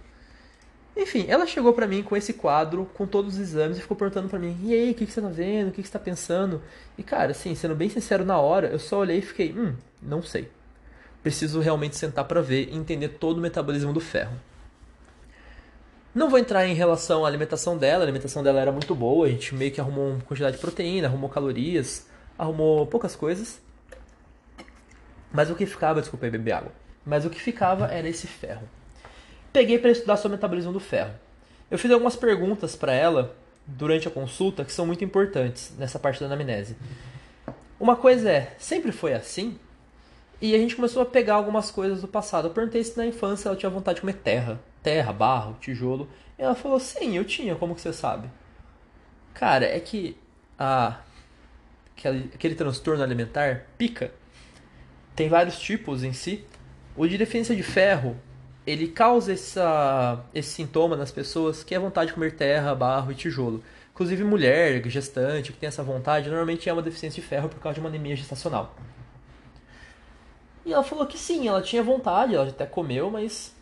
Enfim, 0.95 1.25
ela 1.29 1.45
chegou 1.47 1.71
para 1.71 1.87
mim 1.87 2.03
com 2.03 2.17
esse 2.17 2.33
quadro, 2.33 2.85
com 2.93 3.07
todos 3.07 3.35
os 3.35 3.39
exames, 3.39 3.77
e 3.77 3.81
ficou 3.81 3.95
perguntando 3.95 4.27
para 4.27 4.37
mim: 4.37 4.57
e 4.63 4.73
aí, 4.73 4.91
o 4.91 4.93
que, 4.93 5.05
que 5.05 5.11
você 5.11 5.21
tá 5.21 5.29
vendo? 5.29 5.69
O 5.69 5.71
que, 5.71 5.81
que 5.81 5.87
você 5.87 5.93
tá 5.93 5.99
pensando? 5.99 6.61
E 6.97 7.03
cara, 7.03 7.31
assim, 7.31 7.55
sendo 7.55 7.73
bem 7.73 7.89
sincero 7.89 8.25
na 8.25 8.37
hora, 8.37 8.67
eu 8.67 8.79
só 8.79 8.99
olhei 8.99 9.19
e 9.19 9.21
fiquei: 9.21 9.53
hum, 9.53 9.75
não 10.01 10.21
sei. 10.21 10.49
Preciso 11.23 11.61
realmente 11.61 11.95
sentar 11.95 12.25
para 12.25 12.41
ver 12.41 12.69
e 12.69 12.75
entender 12.75 13.09
todo 13.09 13.37
o 13.37 13.41
metabolismo 13.41 13.93
do 13.93 13.99
ferro. 14.01 14.33
Não 16.13 16.29
vou 16.29 16.39
entrar 16.39 16.65
em 16.65 16.73
relação 16.73 17.23
à 17.23 17.27
alimentação 17.27 17.77
dela, 17.77 18.03
a 18.03 18.05
alimentação 18.05 18.43
dela 18.43 18.59
era 18.59 18.71
muito 18.71 18.93
boa, 18.95 19.27
a 19.27 19.29
gente 19.29 19.55
meio 19.55 19.71
que 19.71 19.79
arrumou 19.79 20.11
uma 20.11 20.21
quantidade 20.21 20.57
de 20.57 20.61
proteína, 20.61 21.07
arrumou 21.07 21.29
calorias, 21.29 22.07
arrumou 22.37 22.85
poucas 22.87 23.15
coisas. 23.15 23.61
Mas 25.31 25.49
o 25.49 25.55
que 25.55 25.65
ficava, 25.65 26.01
desculpa 26.01 26.25
aí, 26.25 26.31
beber 26.31 26.53
água 26.53 26.71
mas 27.09 27.25
o 27.25 27.29
que 27.29 27.41
ficava 27.41 27.87
era 27.87 28.07
esse 28.07 28.27
ferro. 28.27 28.69
Peguei 29.51 29.79
para 29.79 29.89
estudar 29.89 30.15
sobre 30.15 30.35
o 30.35 30.37
metabolismo 30.37 30.71
do 30.71 30.79
ferro. 30.79 31.11
Eu 31.71 31.79
fiz 31.79 31.89
algumas 31.89 32.15
perguntas 32.15 32.75
para 32.75 32.93
ela 32.93 33.35
durante 33.65 34.07
a 34.07 34.11
consulta 34.11 34.63
que 34.63 34.71
são 34.71 34.85
muito 34.85 35.03
importantes 35.03 35.73
nessa 35.77 35.97
parte 35.97 36.19
da 36.19 36.27
anamnese. 36.27 36.77
Uma 37.79 37.95
coisa 37.95 38.29
é, 38.29 38.53
sempre 38.59 38.91
foi 38.91 39.13
assim? 39.13 39.57
E 40.39 40.53
a 40.53 40.57
gente 40.59 40.75
começou 40.75 41.01
a 41.01 41.05
pegar 41.05 41.33
algumas 41.33 41.71
coisas 41.71 42.01
do 42.01 42.07
passado. 42.07 42.47
Eu 42.47 42.51
perguntei 42.51 42.83
se 42.83 42.95
na 42.95 43.05
infância 43.05 43.49
ela 43.49 43.57
tinha 43.57 43.69
vontade 43.71 43.95
de 43.95 44.01
comer 44.01 44.17
terra, 44.17 44.59
terra, 44.83 45.11
barro, 45.11 45.57
tijolo. 45.59 46.07
E 46.37 46.43
ela 46.43 46.55
falou: 46.55 46.79
"Sim, 46.79 47.17
eu 47.17 47.25
tinha, 47.25 47.55
como 47.55 47.73
que 47.73 47.81
você 47.81 47.91
sabe?" 47.91 48.29
Cara, 49.33 49.65
é 49.65 49.79
que 49.79 50.15
a 50.57 50.99
aquele, 51.97 52.29
aquele 52.33 52.55
transtorno 52.55 53.03
alimentar 53.03 53.65
pica. 53.77 54.11
Tem 55.15 55.27
vários 55.27 55.59
tipos 55.59 56.03
em 56.03 56.13
si. 56.13 56.45
O 56.99 57.07
de 57.07 57.17
deficiência 57.17 57.55
de 57.55 57.63
ferro, 57.63 58.17
ele 58.67 58.89
causa 58.89 59.31
essa, 59.31 60.21
esse 60.35 60.49
sintoma 60.49 60.97
nas 60.97 61.09
pessoas 61.09 61.63
que 61.63 61.73
é 61.73 61.77
a 61.77 61.79
vontade 61.79 62.09
de 62.09 62.13
comer 62.13 62.35
terra, 62.35 62.75
barro 62.75 63.09
e 63.09 63.15
tijolo. 63.15 63.63
Inclusive 63.93 64.21
mulher, 64.25 64.85
gestante, 64.89 65.53
que 65.53 65.57
tem 65.57 65.67
essa 65.67 65.81
vontade, 65.81 66.27
normalmente 66.27 66.67
é 66.67 66.73
uma 66.73 66.81
deficiência 66.81 67.21
de 67.21 67.25
ferro 67.25 67.47
por 67.47 67.57
causa 67.61 67.75
de 67.75 67.79
uma 67.79 67.87
anemia 67.87 68.17
gestacional. 68.17 68.75
E 70.65 70.73
ela 70.73 70.83
falou 70.83 71.07
que 71.07 71.17
sim, 71.17 71.47
ela 71.47 71.61
tinha 71.61 71.81
vontade, 71.81 72.35
ela 72.35 72.49
até 72.49 72.65
comeu, 72.65 73.09
mas 73.09 73.55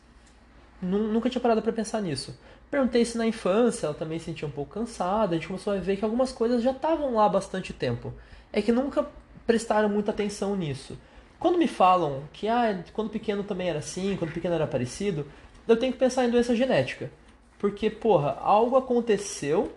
nunca 0.81 1.29
tinha 1.29 1.39
parado 1.39 1.61
para 1.61 1.71
pensar 1.71 2.01
nisso. 2.01 2.35
Perguntei 2.71 3.05
se 3.05 3.19
na 3.19 3.27
infância 3.27 3.85
ela 3.85 3.93
também 3.93 4.17
se 4.17 4.25
sentia 4.25 4.47
um 4.47 4.51
pouco 4.51 4.73
cansada, 4.73 5.35
a 5.35 5.37
gente 5.37 5.45
começou 5.45 5.73
a 5.73 5.77
ver 5.77 5.95
que 5.95 6.03
algumas 6.03 6.31
coisas 6.31 6.63
já 6.63 6.71
estavam 6.71 7.13
lá 7.13 7.25
há 7.25 7.29
bastante 7.29 7.71
tempo. 7.71 8.11
É 8.51 8.63
que 8.63 8.71
nunca 8.71 9.05
prestaram 9.45 9.89
muita 9.89 10.09
atenção 10.09 10.55
nisso. 10.55 10.97
Quando 11.39 11.57
me 11.57 11.67
falam 11.67 12.23
que 12.33 12.47
ah, 12.47 12.83
quando 12.93 13.09
pequeno 13.09 13.43
também 13.43 13.69
era 13.69 13.79
assim, 13.79 14.15
quando 14.17 14.31
pequeno 14.31 14.55
era 14.55 14.65
parecido, 14.65 15.25
eu 15.67 15.77
tenho 15.77 15.93
que 15.93 15.99
pensar 15.99 16.25
em 16.25 16.31
doença 16.31 16.55
genética. 16.55 17.11
Porque, 17.59 17.89
porra, 17.89 18.37
algo 18.39 18.75
aconteceu 18.75 19.71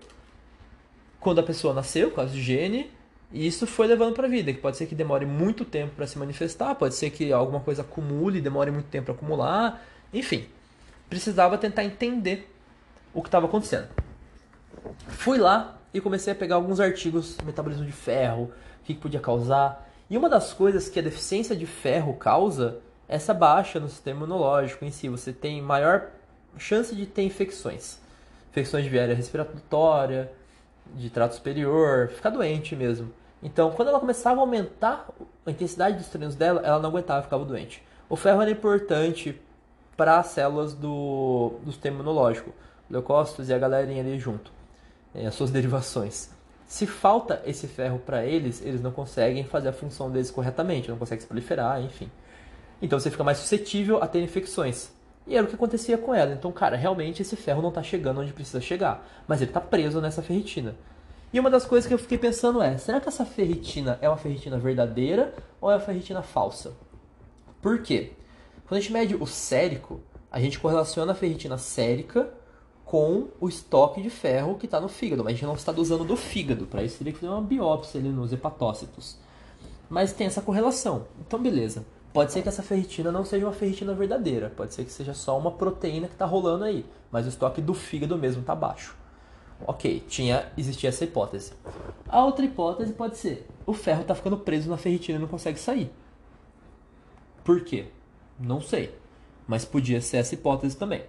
quando 1.18 1.40
a 1.40 1.42
pessoa 1.42 1.74
nasceu, 1.74 2.10
causa 2.10 2.32
de 2.32 2.42
gene, 2.42 2.90
e 3.32 3.46
isso 3.46 3.66
foi 3.66 3.86
levando 3.86 4.14
para 4.14 4.26
a 4.26 4.30
vida, 4.30 4.52
que 4.52 4.58
pode 4.58 4.76
ser 4.76 4.86
que 4.86 4.94
demore 4.94 5.24
muito 5.24 5.64
tempo 5.64 5.94
para 5.94 6.06
se 6.06 6.18
manifestar, 6.18 6.74
pode 6.74 6.94
ser 6.94 7.10
que 7.10 7.32
alguma 7.32 7.60
coisa 7.60 7.82
acumule, 7.82 8.40
demore 8.40 8.70
muito 8.70 8.88
tempo 8.88 9.06
para 9.06 9.14
acumular, 9.14 9.84
enfim. 10.12 10.46
Precisava 11.08 11.58
tentar 11.58 11.84
entender 11.84 12.50
o 13.12 13.20
que 13.22 13.28
estava 13.28 13.46
acontecendo. 13.46 13.88
Fui 15.08 15.38
lá 15.38 15.78
e 15.92 16.00
comecei 16.00 16.32
a 16.32 16.36
pegar 16.36 16.56
alguns 16.56 16.80
artigos, 16.80 17.36
metabolismo 17.44 17.84
de 17.84 17.92
ferro, 17.92 18.52
o 18.80 18.84
que 18.84 18.94
podia 18.94 19.20
causar, 19.20 19.89
e 20.10 20.18
uma 20.18 20.28
das 20.28 20.52
coisas 20.52 20.88
que 20.88 20.98
a 20.98 21.02
deficiência 21.02 21.54
de 21.54 21.66
ferro 21.66 22.14
causa 22.14 22.80
é 23.08 23.14
essa 23.14 23.32
baixa 23.32 23.78
no 23.78 23.88
sistema 23.88 24.18
imunológico 24.18 24.84
em 24.84 24.90
si. 24.90 25.08
Você 25.08 25.32
tem 25.32 25.62
maior 25.62 26.08
chance 26.58 26.94
de 26.94 27.06
ter 27.06 27.22
infecções. 27.22 28.00
Infecções 28.50 28.82
de 28.82 28.90
via 28.90 29.14
respiratória, 29.14 30.32
de 30.94 31.08
trato 31.10 31.36
superior, 31.36 32.08
ficar 32.08 32.30
doente 32.30 32.74
mesmo. 32.74 33.12
Então, 33.40 33.70
quando 33.70 33.88
ela 33.88 34.00
começava 34.00 34.40
a 34.40 34.42
aumentar 34.42 35.08
a 35.46 35.50
intensidade 35.50 35.96
dos 35.96 36.08
treinos 36.08 36.34
dela, 36.34 36.60
ela 36.64 36.80
não 36.80 36.90
aguentava, 36.90 37.22
ficava 37.22 37.44
doente. 37.44 37.82
O 38.08 38.16
ferro 38.16 38.42
era 38.42 38.50
importante 38.50 39.40
para 39.96 40.18
as 40.18 40.26
células 40.26 40.74
do, 40.74 41.52
do 41.62 41.70
sistema 41.70 41.96
imunológico, 41.96 42.52
leucócitos 42.90 43.48
e 43.48 43.54
a 43.54 43.58
galerinha 43.58 44.02
ali 44.02 44.18
junto, 44.18 44.50
é, 45.14 45.26
as 45.26 45.34
suas 45.34 45.50
derivações. 45.52 46.30
Se 46.70 46.86
falta 46.86 47.42
esse 47.44 47.66
ferro 47.66 47.98
para 47.98 48.24
eles, 48.24 48.64
eles 48.64 48.80
não 48.80 48.92
conseguem 48.92 49.42
fazer 49.42 49.70
a 49.70 49.72
função 49.72 50.08
deles 50.08 50.30
corretamente, 50.30 50.88
não 50.88 50.96
conseguem 50.96 51.20
se 51.20 51.26
proliferar, 51.26 51.82
enfim. 51.82 52.08
Então 52.80 52.96
você 52.96 53.10
fica 53.10 53.24
mais 53.24 53.38
suscetível 53.38 54.00
a 54.00 54.06
ter 54.06 54.22
infecções. 54.22 54.88
E 55.26 55.36
era 55.36 55.44
o 55.44 55.48
que 55.48 55.56
acontecia 55.56 55.98
com 55.98 56.14
ela. 56.14 56.32
Então, 56.32 56.52
cara, 56.52 56.76
realmente 56.76 57.22
esse 57.22 57.34
ferro 57.34 57.60
não 57.60 57.70
está 57.70 57.82
chegando 57.82 58.20
onde 58.20 58.32
precisa 58.32 58.60
chegar, 58.60 59.04
mas 59.26 59.40
ele 59.40 59.50
está 59.50 59.60
preso 59.60 60.00
nessa 60.00 60.22
ferritina. 60.22 60.76
E 61.32 61.40
uma 61.40 61.50
das 61.50 61.64
coisas 61.64 61.88
que 61.88 61.92
eu 61.92 61.98
fiquei 61.98 62.16
pensando 62.16 62.62
é: 62.62 62.78
será 62.78 63.00
que 63.00 63.08
essa 63.08 63.24
ferritina 63.24 63.98
é 64.00 64.08
uma 64.08 64.16
ferritina 64.16 64.56
verdadeira 64.56 65.34
ou 65.60 65.72
é 65.72 65.74
uma 65.74 65.80
ferritina 65.80 66.22
falsa? 66.22 66.72
Por 67.60 67.82
quê? 67.82 68.12
Quando 68.68 68.78
a 68.78 68.80
gente 68.80 68.92
mede 68.92 69.16
o 69.16 69.26
sérico, 69.26 70.00
a 70.30 70.38
gente 70.38 70.60
correlaciona 70.60 71.10
a 71.10 71.16
ferritina 71.16 71.58
sérica 71.58 72.32
com 72.90 73.28
o 73.40 73.48
estoque 73.48 74.02
de 74.02 74.10
ferro 74.10 74.56
que 74.56 74.64
está 74.66 74.80
no 74.80 74.88
fígado, 74.88 75.22
mas 75.22 75.30
a 75.30 75.36
gente 75.36 75.46
não 75.46 75.54
está 75.54 75.70
dosando 75.70 76.02
do 76.02 76.16
fígado, 76.16 76.66
para 76.66 76.82
isso 76.82 76.98
teria 76.98 77.12
que 77.12 77.20
fazer 77.20 77.32
uma 77.32 77.40
biópsia 77.40 78.00
ali 78.00 78.08
nos 78.08 78.32
hepatócitos. 78.32 79.16
Mas 79.88 80.12
tem 80.12 80.26
essa 80.26 80.42
correlação. 80.42 81.04
Então, 81.20 81.40
beleza. 81.40 81.84
Pode 82.12 82.32
ser 82.32 82.42
que 82.42 82.48
essa 82.48 82.64
ferritina 82.64 83.12
não 83.12 83.24
seja 83.24 83.46
uma 83.46 83.52
ferritina 83.52 83.94
verdadeira, 83.94 84.52
pode 84.56 84.74
ser 84.74 84.84
que 84.84 84.90
seja 84.90 85.14
só 85.14 85.38
uma 85.38 85.52
proteína 85.52 86.08
que 86.08 86.14
está 86.14 86.26
rolando 86.26 86.64
aí, 86.64 86.84
mas 87.12 87.26
o 87.26 87.28
estoque 87.28 87.60
do 87.60 87.74
fígado 87.74 88.18
mesmo 88.18 88.40
está 88.40 88.56
baixo. 88.56 88.96
Ok, 89.64 90.02
tinha, 90.08 90.50
existia 90.58 90.88
essa 90.88 91.04
hipótese. 91.04 91.52
A 92.08 92.24
outra 92.24 92.44
hipótese 92.44 92.92
pode 92.92 93.16
ser: 93.18 93.46
o 93.64 93.72
ferro 93.72 94.00
está 94.00 94.16
ficando 94.16 94.36
preso 94.36 94.68
na 94.68 94.76
ferritina 94.76 95.16
e 95.16 95.20
não 95.20 95.28
consegue 95.28 95.60
sair. 95.60 95.92
Por 97.44 97.62
quê? 97.62 97.86
Não 98.36 98.60
sei. 98.60 98.92
Mas 99.46 99.64
podia 99.64 100.00
ser 100.00 100.16
essa 100.16 100.34
hipótese 100.34 100.76
também. 100.76 101.04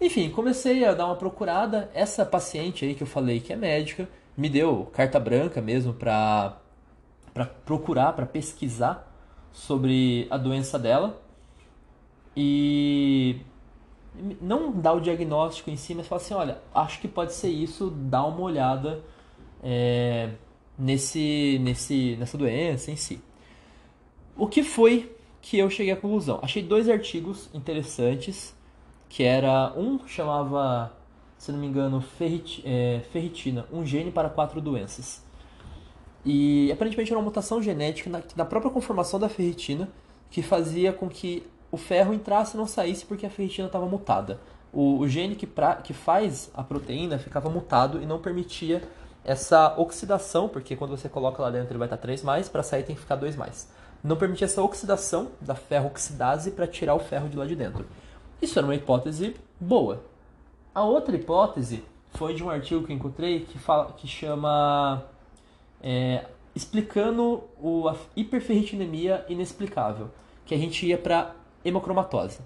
Enfim, 0.00 0.30
comecei 0.30 0.84
a 0.84 0.92
dar 0.92 1.06
uma 1.06 1.16
procurada. 1.16 1.90
Essa 1.94 2.24
paciente 2.24 2.84
aí 2.84 2.94
que 2.94 3.02
eu 3.02 3.06
falei 3.06 3.40
que 3.40 3.52
é 3.52 3.56
médica 3.56 4.08
me 4.36 4.48
deu 4.48 4.86
carta 4.92 5.20
branca 5.20 5.60
mesmo 5.60 5.94
para 5.94 6.58
procurar, 7.64 8.12
para 8.12 8.26
pesquisar 8.26 9.10
sobre 9.52 10.26
a 10.30 10.36
doença 10.36 10.78
dela. 10.78 11.20
E 12.36 13.40
não 14.40 14.72
dá 14.72 14.92
o 14.92 15.00
diagnóstico 15.00 15.70
em 15.70 15.76
si, 15.76 15.94
mas 15.94 16.06
fala 16.06 16.20
assim, 16.20 16.34
olha, 16.34 16.58
acho 16.74 17.00
que 17.00 17.08
pode 17.08 17.32
ser 17.32 17.48
isso, 17.48 17.90
dá 17.90 18.24
uma 18.24 18.40
olhada 18.40 19.02
é, 19.62 20.30
nesse, 20.78 21.58
nesse, 21.60 22.16
nessa 22.16 22.36
doença 22.36 22.90
em 22.90 22.96
si. 22.96 23.20
O 24.36 24.46
que 24.48 24.62
foi 24.62 25.14
que 25.40 25.58
eu 25.58 25.70
cheguei 25.70 25.92
à 25.92 25.96
conclusão? 25.96 26.40
Achei 26.42 26.62
dois 26.62 26.88
artigos 26.88 27.48
interessantes, 27.54 28.54
que 29.14 29.22
era 29.22 29.72
um 29.76 30.00
chamava, 30.08 30.92
se 31.38 31.52
não 31.52 31.60
me 31.60 31.68
engano, 31.68 32.00
ferrit, 32.00 32.60
é, 32.66 33.00
ferritina, 33.12 33.64
um 33.72 33.86
gene 33.86 34.10
para 34.10 34.28
quatro 34.28 34.60
doenças. 34.60 35.22
E 36.24 36.68
aparentemente 36.72 37.12
era 37.12 37.18
uma 37.20 37.24
mutação 37.24 37.62
genética 37.62 38.10
na, 38.10 38.20
na 38.34 38.44
própria 38.44 38.72
conformação 38.72 39.20
da 39.20 39.28
ferritina 39.28 39.88
que 40.28 40.42
fazia 40.42 40.92
com 40.92 41.08
que 41.08 41.46
o 41.70 41.76
ferro 41.76 42.12
entrasse 42.12 42.56
e 42.56 42.58
não 42.58 42.66
saísse 42.66 43.06
porque 43.06 43.24
a 43.24 43.30
ferritina 43.30 43.68
estava 43.68 43.86
mutada. 43.86 44.40
O, 44.72 44.98
o 44.98 45.08
gene 45.08 45.36
que, 45.36 45.46
pra, 45.46 45.76
que 45.76 45.92
faz 45.92 46.50
a 46.52 46.64
proteína 46.64 47.16
ficava 47.16 47.48
mutado 47.48 48.02
e 48.02 48.06
não 48.06 48.18
permitia 48.18 48.82
essa 49.24 49.78
oxidação, 49.78 50.48
porque 50.48 50.74
quando 50.74 50.90
você 50.90 51.08
coloca 51.08 51.40
lá 51.40 51.52
dentro 51.52 51.70
ele 51.70 51.78
vai 51.78 51.86
estar 51.86 51.98
3 51.98 52.20
mais, 52.24 52.48
para 52.48 52.64
sair 52.64 52.82
tem 52.82 52.96
que 52.96 53.02
ficar 53.02 53.14
2 53.14 53.36
mais. 53.36 53.68
Não 54.02 54.16
permitia 54.16 54.46
essa 54.46 54.60
oxidação 54.60 55.28
da 55.40 55.54
ferroxidase 55.54 56.50
para 56.50 56.66
tirar 56.66 56.96
o 56.96 56.98
ferro 56.98 57.28
de 57.28 57.36
lá 57.36 57.46
de 57.46 57.54
dentro. 57.54 57.86
Isso 58.44 58.58
era 58.58 58.66
uma 58.66 58.74
hipótese 58.74 59.34
boa. 59.58 60.04
A 60.74 60.82
outra 60.82 61.16
hipótese 61.16 61.82
foi 62.10 62.34
de 62.34 62.44
um 62.44 62.50
artigo 62.50 62.86
que 62.86 62.92
encontrei 62.92 63.40
que, 63.40 63.58
fala, 63.58 63.90
que 63.92 64.06
chama 64.06 65.02
é, 65.82 66.26
explicando 66.54 67.44
o, 67.58 67.88
a 67.88 67.96
hiperferritinemia 68.14 69.24
inexplicável, 69.30 70.10
que 70.44 70.54
a 70.54 70.58
gente 70.58 70.84
ia 70.84 70.98
para 70.98 71.34
hemocromatose. 71.64 72.40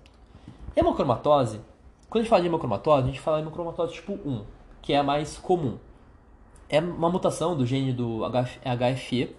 Hemocromatose, 0.77 1.61
quando 2.09 2.21
a 2.21 2.23
gente 2.23 2.31
fala 2.31 2.43
de 2.43 2.47
hemocromatose, 2.47 3.03
a 3.03 3.07
gente 3.07 3.21
fala 3.21 3.39
de 3.39 3.43
hemocromatose 3.43 3.95
tipo 3.95 4.13
1, 4.13 4.45
que 4.81 4.93
é 4.93 4.99
a 4.99 5.03
mais 5.03 5.37
comum. 5.37 5.79
É 6.69 6.79
uma 6.79 7.11
mutação 7.11 7.57
do 7.57 7.67
gene 7.67 7.93
do 7.93 8.21
HFE. 8.25 9.35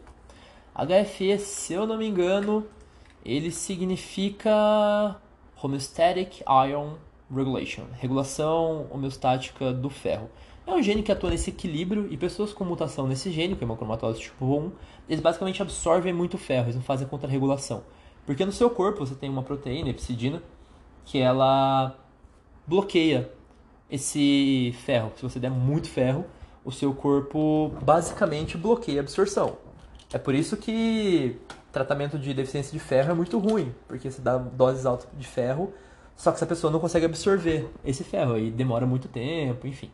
HFE, 0.76 1.40
se 1.40 1.72
eu 1.72 1.88
não 1.88 1.98
me 1.98 2.06
engano, 2.06 2.68
ele 3.24 3.50
significa 3.50 5.18
Homeostatic 5.62 6.42
Ion 6.42 6.94
Regulation, 7.34 7.84
regulação 7.94 8.88
homeostática 8.90 9.72
do 9.72 9.90
ferro. 9.90 10.30
É 10.66 10.72
um 10.72 10.82
gene 10.82 11.04
que 11.04 11.12
atua 11.12 11.30
nesse 11.30 11.50
equilíbrio 11.50 12.08
e 12.12 12.18
pessoas 12.18 12.54
com 12.54 12.64
mutação 12.64 13.08
nesse 13.08 13.32
gene, 13.32 13.56
que 13.56 13.64
é 13.64 13.66
uma 13.66 13.76
cromatose 13.76 14.20
tipo 14.20 14.46
1, 14.46 14.72
eles 15.08 15.22
basicamente 15.22 15.62
absorvem 15.62 16.14
muito 16.14 16.38
ferro, 16.38 16.66
eles 16.66 16.76
não 16.76 16.84
fazem 16.84 17.08
contra-regulação. 17.08 17.84
Porque 18.26 18.46
no 18.46 18.52
seu 18.52 18.70
corpo 18.70 19.06
você 19.06 19.16
tem 19.16 19.30
uma 19.30 19.44
proteína, 19.44 19.90
epsidina, 19.90 20.42
que 21.06 21.18
ela 21.18 21.96
bloqueia 22.68 23.32
esse 23.90 24.76
ferro. 24.86 25.12
Se 25.16 25.24
você 25.24 25.40
der 25.40 25.50
muito 25.50 25.90
ferro, 25.90 26.26
o 26.64 26.72
seu 26.72 26.94
corpo 26.94 27.72
basicamente 27.82 28.58
bloqueia 28.58 29.00
a 29.00 29.04
absorção. 29.04 29.58
É 30.14 30.18
por 30.18 30.36
isso 30.36 30.58
que 30.58 31.40
tratamento 31.72 32.18
de 32.18 32.34
deficiência 32.34 32.72
de 32.72 32.80
ferro 32.80 33.12
é 33.12 33.14
muito 33.14 33.38
ruim, 33.38 33.74
porque 33.88 34.10
você 34.10 34.22
dá 34.22 34.38
doses 34.38 34.86
altas 34.86 35.08
de 35.18 35.26
ferro, 35.26 35.74
só 36.16 36.32
que 36.32 36.38
essa 36.38 36.46
pessoa 36.46 36.72
não 36.72 36.80
consegue 36.80 37.06
absorver 37.06 37.70
esse 37.84 38.04
ferro 38.04 38.38
e 38.38 38.52
demora 38.52 38.86
muito 38.86 39.08
tempo, 39.08 39.68
enfim. 39.68 39.92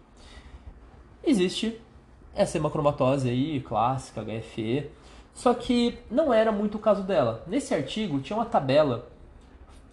Existe 1.24 1.80
essa 2.34 2.58
hemocromatose 2.58 3.30
aí, 3.30 3.62
clássica, 3.62 4.22
HFE, 4.22 4.90
só 5.34 5.54
que 5.54 5.98
não 6.10 6.34
era 6.34 6.52
muito 6.52 6.76
o 6.76 6.80
caso 6.80 7.04
dela. 7.04 7.44
Nesse 7.48 7.74
artigo 7.74 8.20
tinha 8.20 8.38
uma 8.38 8.46
tabela, 8.46 9.08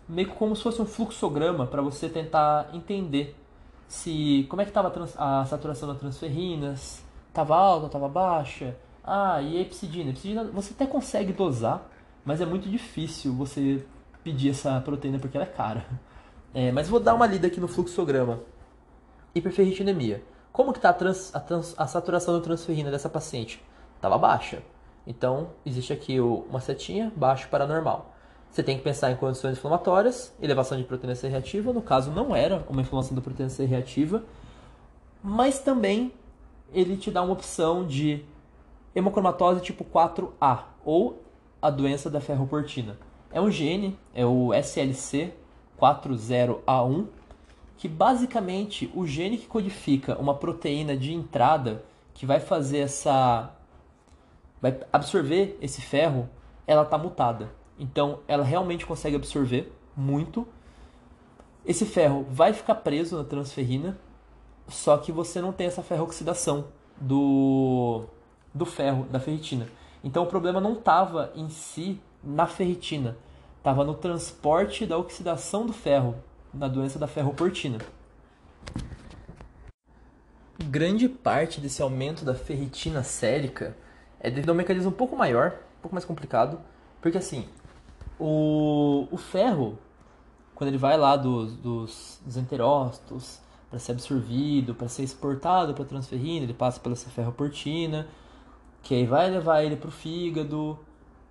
meio 0.09 0.29
como 0.29 0.55
se 0.55 0.63
fosse 0.63 0.81
um 0.81 0.87
fluxograma 0.87 1.67
para 1.67 1.83
você 1.83 2.09
tentar 2.09 2.71
entender 2.73 3.37
se 3.89 4.47
como 4.49 4.63
é 4.63 4.65
que 4.65 4.71
estava 4.71 4.93
a 5.19 5.45
saturação 5.45 5.89
das 5.89 5.99
transferrinas, 5.99 7.03
estava 7.29 7.57
alta, 7.57 7.87
estava 7.87 8.09
baixa. 8.09 8.75
Ah, 9.05 9.43
e 9.43 9.61
epsidina? 9.61 10.11
Epsidina 10.11 10.45
você 10.45 10.73
até 10.73 10.87
consegue 10.87 11.33
dosar, 11.33 11.89
mas 12.25 12.41
é 12.41 12.47
muito 12.47 12.69
difícil 12.69 13.35
você 13.35 13.85
pedir 14.23 14.51
essa 14.51 14.81
proteína 14.81 15.19
porque 15.19 15.37
ela 15.37 15.47
é 15.47 15.51
cara. 15.51 15.85
É, 16.55 16.71
mas 16.71 16.87
vou 16.87 17.01
dar 17.01 17.15
uma 17.15 17.27
lida 17.27 17.47
aqui 17.47 17.59
no 17.59 17.67
fluxograma. 17.67 18.41
Hiperferritinemia. 19.35 20.23
Como 20.53 20.71
que 20.71 20.79
está 20.79 20.91
a, 20.91 21.39
a, 21.39 21.85
a 21.85 21.87
saturação 21.87 22.35
da 22.35 22.45
transferrina 22.45 22.91
dessa 22.91 23.09
paciente? 23.09 23.65
Estava 23.97 24.19
baixa. 24.19 24.63
Então, 25.07 25.53
existe 25.65 25.95
aqui 25.95 26.21
uma 26.21 26.61
setinha, 26.61 27.11
baixo 27.17 27.49
para 27.49 27.67
normal. 27.67 28.15
Você 28.51 28.63
tem 28.63 28.77
que 28.77 28.85
pensar 28.85 29.11
em 29.11 29.17
condições 29.17 29.57
inflamatórias, 29.57 30.31
elevação 30.43 30.77
de 30.77 30.85
proteína 30.85 31.15
C 31.15 31.27
reativa, 31.27 31.73
no 31.73 31.81
caso 31.81 32.11
não 32.11 32.37
era 32.37 32.63
uma 32.69 32.83
inflamação 32.83 33.15
da 33.15 33.23
proteína 33.23 33.49
C 33.49 33.65
reativa, 33.65 34.23
mas 35.25 35.59
também 35.59 36.13
ele 36.71 36.99
te 36.99 37.11
dá 37.11 37.23
uma 37.23 37.33
opção 37.33 37.87
de 37.87 38.23
hemocromatose 38.95 39.61
tipo 39.61 39.85
4A, 39.85 40.65
ou 40.85 41.23
a 41.61 41.71
doença 41.71 42.11
da 42.11 42.21
ferroportina. 42.21 42.99
É 43.31 43.41
um 43.41 43.51
gene, 43.51 43.99
é 44.15 44.27
o 44.27 44.53
SLC 44.53 45.33
40A1, 45.81 47.07
que 47.77 47.89
basicamente 47.89 48.91
o 48.95 49.07
gene 49.07 49.39
que 49.39 49.47
codifica 49.47 50.17
uma 50.19 50.35
proteína 50.35 50.97
de 50.97 51.13
entrada 51.13 51.85
que 52.15 52.27
vai 52.27 52.41
fazer 52.41 52.79
essa 52.79 53.51
vai 54.61 54.79
absorver 54.93 55.59
esse 55.61 55.81
ferro, 55.81 56.29
ela 56.67 56.83
está 56.83 56.97
mutada. 56.97 57.51
Então, 57.77 58.21
ela 58.29 58.45
realmente 58.45 58.87
consegue 58.87 59.17
absorver 59.17 59.73
muito. 59.97 60.47
Esse 61.67 61.85
ferro 61.85 62.25
vai 62.31 62.53
ficar 62.53 62.77
preso 62.77 63.17
na 63.17 63.25
transferrina, 63.25 63.99
só 64.69 64.97
que 64.99 65.11
você 65.11 65.41
não 65.41 65.53
tem 65.53 65.67
essa 65.67 65.83
ferrooxidação 65.83 66.67
do, 67.01 68.05
do 68.55 68.67
ferro, 68.67 69.07
da 69.11 69.19
ferritina. 69.19 69.67
Então, 70.05 70.25
o 70.25 70.27
problema 70.27 70.61
não 70.61 70.75
estava 70.75 71.33
em 71.35 71.49
si 71.49 72.01
na 72.23 72.47
ferritina, 72.47 73.17
estava 73.59 73.85
no 73.85 73.95
transporte 73.95 74.85
da 74.87 74.99
oxidação 74.99 75.67
do 75.67 75.73
ferro, 75.73 76.17
na 76.53 76.69
doença 76.69 76.99
da 76.99 77.07
ferroportina. 77.07 77.79
Grande 80.59 81.09
parte 81.09 81.61
desse 81.61 81.83
aumento 81.83 82.25
da 82.25 82.35
ferritina 82.35 83.03
sérica 83.03 83.77
é 84.21 84.31
devido 84.31 84.51
a 84.51 84.53
um 84.53 84.57
mecanismo 84.57 84.91
um 84.91 84.95
pouco 84.95 85.17
maior, 85.17 85.55
um 85.79 85.83
pouco 85.83 85.95
mais 85.95 86.05
complicado, 86.05 86.61
porque 87.01 87.19
assim, 87.19 87.49
o, 88.19 89.09
o 89.11 89.17
ferro, 89.17 89.79
quando 90.55 90.69
ele 90.69 90.79
vai 90.79 90.97
lá 90.97 91.17
dos, 91.17 91.57
dos, 91.57 92.21
dos 92.25 92.37
enterócitos 92.37 93.41
para 93.69 93.79
ser 93.79 93.93
absorvido, 93.93 94.75
para 94.75 94.87
ser 94.87 95.03
exportado 95.03 95.75
para 95.75 95.85
transferrina, 95.85 96.45
ele 96.45 96.55
passa 96.55 96.79
pela 96.79 96.95
ferroportina, 96.95 98.07
que 98.83 98.95
aí 98.95 99.07
vai 99.07 99.31
levar 99.31 99.63
ele 99.63 99.77
para 99.77 99.89
o 99.89 99.93
fígado. 99.93 100.79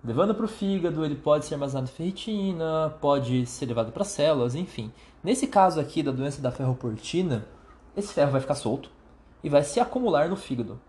Levando 0.04 0.34
para 0.34 0.44
o 0.44 0.48
fígado, 0.48 1.04
ele 1.04 1.14
pode 1.14 1.44
ser 1.44 1.54
armazenado 1.54 1.88
em 1.88 1.92
ferritina, 1.92 2.94
pode 3.00 3.46
ser 3.46 3.66
levado 3.66 3.92
para 3.92 4.04
células, 4.04 4.54
enfim. 4.54 4.92
Nesse 5.22 5.46
caso 5.46 5.78
aqui 5.78 6.02
da 6.02 6.10
doença 6.10 6.42
da 6.42 6.50
ferroportina, 6.50 7.46
esse 7.96 8.12
ferro 8.12 8.32
vai 8.32 8.40
ficar 8.40 8.56
solto 8.56 8.90
e 9.44 9.48
vai 9.48 9.62
se 9.62 9.78
acumular 9.78 10.28
no 10.28 10.36
fígado. 10.36 10.80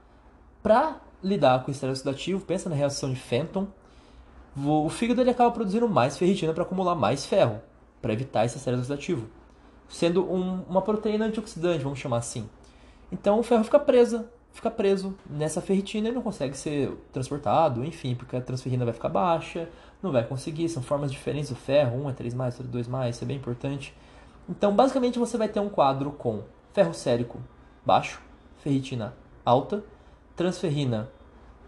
Para 0.63 0.99
lidar 1.21 1.63
com 1.63 1.69
o 1.69 1.71
estresse 1.71 2.01
oxidativo, 2.01 2.43
pensa 2.45 2.69
na 2.69 2.75
reação 2.75 3.11
de 3.11 3.19
Fenton, 3.19 3.67
o 4.55 4.89
fígado 4.89 5.21
ele 5.21 5.29
acaba 5.29 5.51
produzindo 5.51 5.87
mais 5.87 6.17
ferritina 6.17 6.53
para 6.53 6.63
acumular 6.63 6.95
mais 6.95 7.25
ferro, 7.25 7.61
para 8.01 8.13
evitar 8.13 8.45
esse 8.45 8.57
estresse 8.57 8.79
oxidativo 8.79 9.27
sendo 9.93 10.23
um, 10.23 10.63
uma 10.67 10.81
proteína 10.81 11.25
antioxidante, 11.25 11.83
vamos 11.83 11.99
chamar 11.99 12.17
assim. 12.17 12.49
Então 13.11 13.39
o 13.39 13.43
ferro 13.43 13.63
fica 13.63 13.79
preso, 13.79 14.25
fica 14.53 14.69
preso 14.69 15.15
nessa 15.29 15.59
ferritina 15.59 16.09
e 16.09 16.11
não 16.11 16.21
consegue 16.21 16.55
ser 16.55 16.91
transportado, 17.11 17.83
enfim, 17.83 18.15
porque 18.15 18.35
a 18.35 18.41
transferrina 18.41 18.85
vai 18.85 18.93
ficar 18.93 19.09
baixa, 19.09 19.67
não 20.01 20.11
vai 20.11 20.25
conseguir, 20.25 20.69
são 20.69 20.81
formas 20.81 21.11
diferentes 21.11 21.49
do 21.49 21.55
ferro, 21.55 22.05
1 22.05 22.09
é 22.09 22.13
3 22.13 22.33
mais, 22.33 22.55
outro 22.55 22.71
2 22.71 22.87
mais, 22.87 23.15
isso 23.15 23.23
é 23.23 23.27
bem 23.27 23.37
importante. 23.37 23.93
Então, 24.47 24.73
basicamente 24.73 25.17
você 25.17 25.37
vai 25.37 25.49
ter 25.49 25.59
um 25.59 25.69
quadro 25.69 26.11
com 26.11 26.43
ferro 26.71 26.93
sérico 26.93 27.39
baixo, 27.85 28.21
ferritina 28.57 29.13
alta, 29.43 29.83
transferrina, 30.35 31.09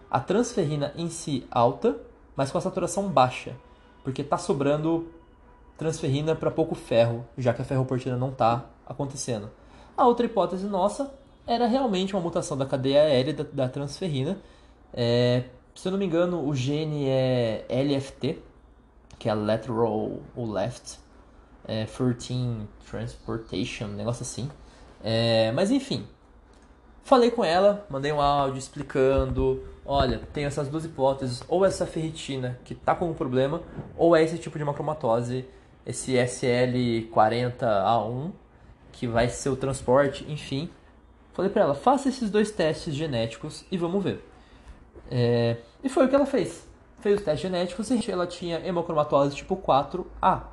a 0.10 0.20
transferrina 0.20 0.94
em 0.96 1.10
si 1.10 1.46
alta, 1.50 1.98
mas 2.36 2.52
com 2.52 2.58
a 2.58 2.62
saturação 2.62 3.10
baixa, 3.10 3.56
porque 4.04 4.22
está 4.22 4.38
sobrando 4.38 5.10
transferrina 5.78 6.36
para 6.36 6.52
pouco 6.52 6.76
ferro, 6.76 7.26
já 7.38 7.54
que 7.54 7.62
a 7.62 7.66
ferroportina 7.66 8.16
não 8.16 8.30
está 8.30 8.66
acontecendo. 8.86 9.50
A 9.98 10.06
outra 10.06 10.26
hipótese 10.26 10.68
nossa 10.68 11.14
era 11.46 11.68
realmente 11.68 12.14
uma 12.14 12.22
mutação 12.22 12.58
da 12.58 12.66
cadeia 12.66 13.04
aérea 13.04 13.34
da, 13.34 13.44
da 13.44 13.70
transferrina. 13.70 14.38
É, 14.94 15.44
se 15.74 15.88
eu 15.88 15.92
não 15.92 16.00
me 16.00 16.06
engano, 16.06 16.48
o 16.48 16.56
gene 16.56 17.08
é 17.08 17.66
LFT, 17.70 18.40
que 19.20 19.30
é 19.30 19.34
lateral 19.34 20.20
ou 20.36 20.52
left, 20.52 21.00
é, 21.68 21.86
13 21.86 22.68
transportation, 22.90 23.86
um 23.86 23.94
negócio 23.94 24.24
assim. 24.24 24.50
É, 25.04 25.52
mas 25.52 25.72
enfim, 25.72 26.08
falei 27.04 27.30
com 27.30 27.44
ela, 27.44 27.86
mandei 27.90 28.12
um 28.12 28.22
áudio 28.22 28.58
explicando, 28.58 29.64
olha, 29.86 30.20
tem 30.34 30.46
essas 30.46 30.68
duas 30.68 30.86
hipóteses, 30.86 31.44
ou 31.48 31.66
essa 31.66 31.86
ferritina 31.86 32.60
que 32.64 32.74
está 32.74 32.96
com 32.96 33.10
um 33.10 33.14
problema, 33.14 33.62
ou 33.98 34.16
é 34.16 34.24
esse 34.24 34.38
tipo 34.38 34.58
de 34.58 34.64
macromatose 34.64 35.46
esse 35.86 36.14
SL40A1, 36.14 38.32
que 38.92 39.08
vai 39.08 39.30
ser 39.30 39.50
o 39.50 39.56
transporte, 39.56 40.26
enfim. 40.28 40.70
Falei 41.36 41.52
para 41.52 41.64
ela, 41.64 41.76
faça 41.76 42.08
esses 42.08 42.30
dois 42.30 42.50
testes 42.50 42.96
genéticos 42.96 43.66
e 43.70 43.78
vamos 43.78 44.02
ver. 44.02 44.26
É, 45.12 45.58
e 45.84 45.90
foi 45.90 46.06
o 46.06 46.10
que 46.10 46.16
ela 46.16 46.26
fez. 46.26 46.66
Fez 47.02 47.20
os 47.20 47.26
testes 47.26 47.42
genéticos 47.42 47.90
e 47.92 48.10
ela 48.10 48.26
tinha 48.26 48.66
hemocromatose 48.66 49.36
tipo 49.36 49.58
4A, 49.58 50.44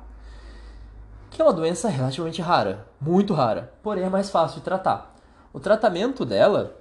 que 1.31 1.41
é 1.41 1.45
uma 1.45 1.53
doença 1.53 1.87
relativamente 1.87 2.41
rara, 2.41 2.85
muito 2.99 3.33
rara, 3.33 3.73
porém 3.81 4.03
é 4.03 4.09
mais 4.09 4.29
fácil 4.29 4.59
de 4.59 4.65
tratar. 4.65 5.15
O 5.53 5.59
tratamento 5.59 6.25
dela 6.25 6.77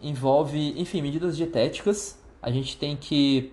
envolve, 0.00 0.80
enfim, 0.80 1.02
medidas 1.02 1.36
dietéticas. 1.36 2.18
A 2.40 2.52
gente 2.52 2.78
tem 2.78 2.96
que 2.96 3.52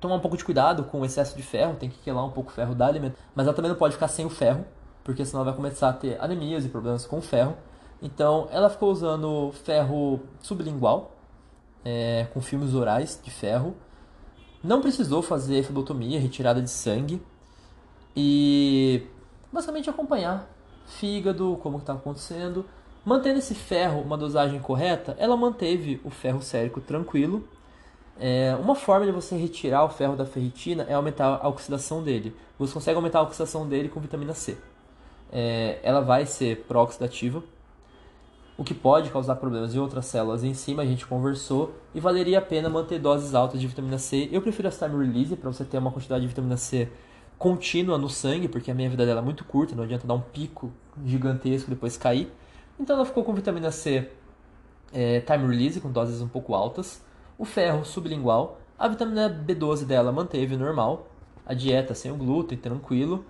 tomar 0.00 0.14
um 0.14 0.20
pouco 0.20 0.38
de 0.38 0.44
cuidado 0.44 0.84
com 0.84 1.02
o 1.02 1.04
excesso 1.04 1.36
de 1.36 1.42
ferro, 1.42 1.76
tem 1.76 1.90
que 1.90 1.98
quelar 1.98 2.24
um 2.24 2.30
pouco 2.30 2.50
o 2.50 2.52
ferro 2.52 2.74
da 2.74 2.86
alimentação, 2.86 3.22
mas 3.34 3.46
ela 3.46 3.54
também 3.54 3.70
não 3.70 3.78
pode 3.78 3.92
ficar 3.92 4.08
sem 4.08 4.24
o 4.24 4.30
ferro, 4.30 4.64
porque 5.04 5.24
senão 5.24 5.44
vai 5.44 5.54
começar 5.54 5.90
a 5.90 5.92
ter 5.92 6.18
anemias 6.18 6.64
e 6.64 6.68
problemas 6.70 7.04
com 7.04 7.18
o 7.18 7.22
ferro. 7.22 7.54
Então 8.02 8.48
ela 8.50 8.68
ficou 8.68 8.90
usando 8.90 9.52
ferro 9.64 10.20
sublingual, 10.40 11.12
é, 11.84 12.26
com 12.34 12.40
filmes 12.40 12.74
orais 12.74 13.18
de 13.22 13.30
ferro. 13.30 13.74
Não 14.62 14.80
precisou 14.80 15.22
fazer 15.22 15.62
fluotomia, 15.62 16.20
retirada 16.20 16.60
de 16.60 16.70
sangue. 16.70 17.22
E 18.14 19.06
basicamente 19.52 19.88
acompanhar 19.88 20.50
fígado, 20.86 21.58
como 21.62 21.78
está 21.78 21.92
acontecendo. 21.92 22.66
Mantendo 23.04 23.38
esse 23.38 23.54
ferro 23.54 24.00
uma 24.00 24.18
dosagem 24.18 24.60
correta, 24.60 25.16
ela 25.18 25.36
manteve 25.36 26.00
o 26.04 26.10
ferro 26.10 26.42
sérico 26.42 26.80
tranquilo 26.80 27.48
é, 28.18 28.54
uma 28.60 28.74
forma 28.74 29.06
de 29.06 29.12
você 29.12 29.36
retirar 29.36 29.84
o 29.84 29.88
ferro 29.88 30.16
da 30.16 30.26
ferritina 30.26 30.84
é 30.88 30.94
aumentar 30.94 31.40
a 31.42 31.48
oxidação 31.48 32.02
dele. 32.02 32.36
Você 32.58 32.72
consegue 32.72 32.96
aumentar 32.96 33.20
a 33.20 33.22
oxidação 33.22 33.68
dele 33.68 33.88
com 33.88 34.00
vitamina 34.00 34.34
C. 34.34 34.56
É, 35.30 35.80
ela 35.82 36.00
vai 36.00 36.26
ser 36.26 36.64
pró-oxidativa, 36.68 37.42
o 38.62 38.64
que 38.64 38.74
pode 38.74 39.10
causar 39.10 39.34
problemas 39.34 39.74
em 39.74 39.78
outras 39.78 40.06
células 40.06 40.44
em 40.44 40.54
cima, 40.54 40.82
a 40.82 40.86
gente 40.86 41.04
conversou, 41.04 41.74
e 41.92 41.98
valeria 41.98 42.38
a 42.38 42.40
pena 42.40 42.68
manter 42.68 43.00
doses 43.00 43.34
altas 43.34 43.60
de 43.60 43.66
vitamina 43.66 43.98
C. 43.98 44.28
Eu 44.30 44.40
prefiro 44.40 44.68
a 44.68 44.70
time 44.70 45.04
release 45.04 45.34
para 45.34 45.52
você 45.52 45.64
ter 45.64 45.78
uma 45.78 45.90
quantidade 45.90 46.22
de 46.22 46.28
vitamina 46.28 46.56
C 46.56 46.88
contínua 47.36 47.98
no 47.98 48.08
sangue, 48.08 48.46
porque 48.46 48.70
a 48.70 48.74
minha 48.74 48.88
vida 48.88 49.04
dela 49.04 49.20
é 49.20 49.24
muito 49.24 49.44
curta, 49.44 49.74
não 49.74 49.82
adianta 49.82 50.06
dar 50.06 50.14
um 50.14 50.20
pico 50.20 50.72
gigantesco 51.04 51.68
e 51.68 51.74
depois 51.74 51.96
cair. 51.96 52.32
Então 52.78 52.94
ela 52.94 53.04
ficou 53.04 53.24
com 53.24 53.34
vitamina 53.34 53.72
C 53.72 54.08
é, 54.92 55.20
time 55.20 55.46
release, 55.48 55.80
com 55.80 55.90
doses 55.90 56.22
um 56.22 56.28
pouco 56.28 56.54
altas 56.54 57.02
o 57.36 57.44
ferro 57.44 57.84
sublingual, 57.84 58.60
a 58.78 58.86
vitamina 58.86 59.28
B12 59.28 59.84
dela 59.84 60.12
manteve 60.12 60.56
normal, 60.56 61.08
a 61.44 61.52
dieta 61.52 61.92
sem 61.92 62.12
o 62.12 62.14
glúten, 62.14 62.56
tranquilo. 62.56 63.24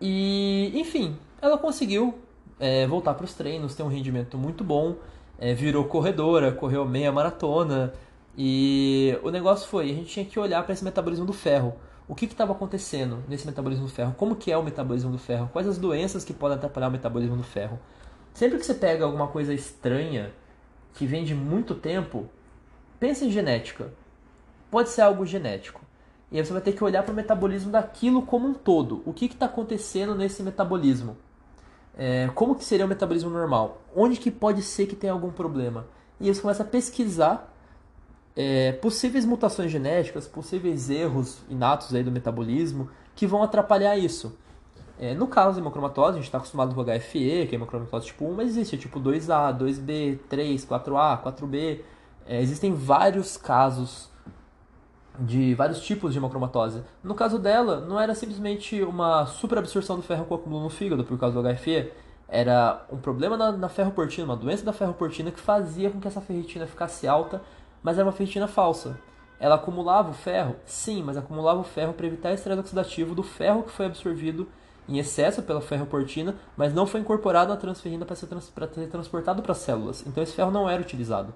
E, 0.00 0.70
enfim, 0.76 1.16
ela 1.42 1.58
conseguiu 1.58 2.14
é, 2.58 2.86
voltar 2.86 3.14
para 3.14 3.24
os 3.24 3.34
treinos, 3.34 3.74
ter 3.74 3.82
um 3.82 3.88
rendimento 3.88 4.36
muito 4.36 4.64
bom, 4.64 4.96
é, 5.38 5.54
virou 5.54 5.84
corredora, 5.84 6.52
correu 6.52 6.84
meia 6.84 7.12
maratona. 7.12 7.92
E 8.36 9.18
o 9.22 9.30
negócio 9.30 9.68
foi, 9.68 9.90
a 9.90 9.94
gente 9.94 10.06
tinha 10.06 10.24
que 10.24 10.38
olhar 10.38 10.62
para 10.62 10.72
esse 10.72 10.84
metabolismo 10.84 11.26
do 11.26 11.32
ferro. 11.32 11.74
O 12.06 12.14
que 12.14 12.24
estava 12.24 12.52
acontecendo 12.52 13.22
nesse 13.28 13.46
metabolismo 13.46 13.86
do 13.86 13.92
ferro? 13.92 14.14
Como 14.16 14.36
que 14.36 14.50
é 14.50 14.56
o 14.56 14.62
metabolismo 14.62 15.10
do 15.10 15.18
ferro? 15.18 15.48
Quais 15.52 15.68
as 15.68 15.78
doenças 15.78 16.24
que 16.24 16.32
podem 16.32 16.56
atrapalhar 16.56 16.88
o 16.88 16.90
metabolismo 16.90 17.36
do 17.36 17.42
ferro? 17.42 17.78
Sempre 18.32 18.58
que 18.58 18.64
você 18.64 18.74
pega 18.74 19.04
alguma 19.04 19.28
coisa 19.28 19.52
estranha 19.52 20.32
que 20.94 21.06
vem 21.06 21.24
de 21.24 21.34
muito 21.34 21.74
tempo, 21.74 22.28
Pensa 22.98 23.24
em 23.24 23.30
genética. 23.30 23.92
Pode 24.70 24.88
ser 24.88 25.02
algo 25.02 25.24
genético. 25.24 25.80
E 26.32 26.38
aí 26.38 26.44
você 26.44 26.52
vai 26.52 26.60
ter 26.60 26.72
que 26.72 26.82
olhar 26.82 27.02
para 27.04 27.12
o 27.12 27.16
metabolismo 27.16 27.70
daquilo 27.70 28.22
como 28.22 28.48
um 28.48 28.54
todo. 28.54 29.02
O 29.06 29.12
que 29.12 29.26
está 29.26 29.46
acontecendo 29.46 30.14
nesse 30.14 30.42
metabolismo? 30.42 31.16
É, 31.98 32.30
como 32.32 32.54
que 32.54 32.64
seria 32.64 32.86
o 32.86 32.88
metabolismo 32.88 33.28
normal? 33.28 33.82
Onde 33.94 34.16
que 34.16 34.30
pode 34.30 34.62
ser 34.62 34.86
que 34.86 34.94
tenha 34.94 35.12
algum 35.12 35.32
problema? 35.32 35.84
E 36.20 36.28
aí 36.28 36.34
você 36.34 36.40
começa 36.40 36.62
a 36.62 36.66
pesquisar 36.66 37.52
é, 38.36 38.70
possíveis 38.70 39.24
mutações 39.24 39.68
genéticas, 39.68 40.28
possíveis 40.28 40.88
erros 40.88 41.42
inatos 41.50 41.92
aí 41.92 42.04
do 42.04 42.12
metabolismo 42.12 42.88
que 43.16 43.26
vão 43.26 43.42
atrapalhar 43.42 43.96
isso. 43.96 44.38
É, 44.96 45.12
no 45.12 45.26
caso 45.26 45.56
da 45.56 45.60
hemocromatose, 45.60 46.10
a 46.10 46.14
gente 46.14 46.26
está 46.26 46.38
acostumado 46.38 46.72
com 46.72 46.82
HFE, 46.82 47.46
que 47.48 47.50
é 47.50 47.54
hemocromatose 47.54 48.06
tipo 48.06 48.24
1, 48.26 48.34
mas 48.34 48.48
existe 48.50 48.78
tipo 48.78 49.00
2A, 49.00 49.56
2B, 49.58 50.20
3, 50.28 50.64
4A, 50.64 51.22
4B, 51.22 51.80
é, 52.26 52.40
existem 52.40 52.72
vários 52.72 53.36
casos 53.36 54.08
de 55.18 55.54
vários 55.54 55.80
tipos 55.80 56.12
de 56.12 56.18
hemocromatose. 56.18 56.82
No 57.02 57.14
caso 57.14 57.38
dela, 57.38 57.80
não 57.80 58.00
era 58.00 58.14
simplesmente 58.14 58.82
uma 58.82 59.26
superabsorção 59.26 59.96
do 59.96 60.02
ferro 60.02 60.24
com 60.24 60.34
acúmulo 60.34 60.62
no 60.62 60.70
fígado 60.70 61.04
por 61.04 61.18
causa 61.18 61.42
do 61.42 61.48
HFE, 61.54 61.90
era 62.28 62.84
um 62.92 62.98
problema 62.98 63.36
na, 63.36 63.52
na 63.52 63.68
ferroportina, 63.68 64.26
uma 64.26 64.36
doença 64.36 64.64
da 64.64 64.72
ferroportina 64.72 65.30
que 65.30 65.40
fazia 65.40 65.90
com 65.90 65.98
que 65.98 66.06
essa 66.06 66.20
ferritina 66.20 66.66
ficasse 66.66 67.08
alta, 67.08 67.40
mas 67.82 67.96
era 67.96 68.06
uma 68.06 68.12
ferritina 68.12 68.46
falsa. 68.46 68.98
Ela 69.40 69.54
acumulava 69.54 70.10
o 70.10 70.14
ferro? 70.14 70.56
Sim, 70.64 71.02
mas 71.02 71.16
acumulava 71.16 71.60
o 71.60 71.64
ferro 71.64 71.94
para 71.94 72.06
evitar 72.06 72.32
estresse 72.32 72.60
oxidativo 72.60 73.14
do 73.14 73.22
ferro 73.22 73.62
que 73.62 73.70
foi 73.70 73.86
absorvido 73.86 74.46
em 74.88 74.98
excesso 74.98 75.42
pela 75.42 75.60
ferroportina, 75.60 76.34
mas 76.56 76.74
não 76.74 76.86
foi 76.86 77.00
incorporado 77.00 77.50
na 77.50 77.56
transferrina 77.56 78.04
para 78.04 78.16
ser, 78.16 78.26
trans, 78.26 78.52
ser 78.72 78.86
transportado 78.88 79.42
para 79.42 79.52
as 79.52 79.58
células. 79.58 80.04
Então 80.06 80.22
esse 80.22 80.32
ferro 80.32 80.50
não 80.50 80.68
era 80.68 80.82
utilizado. 80.82 81.34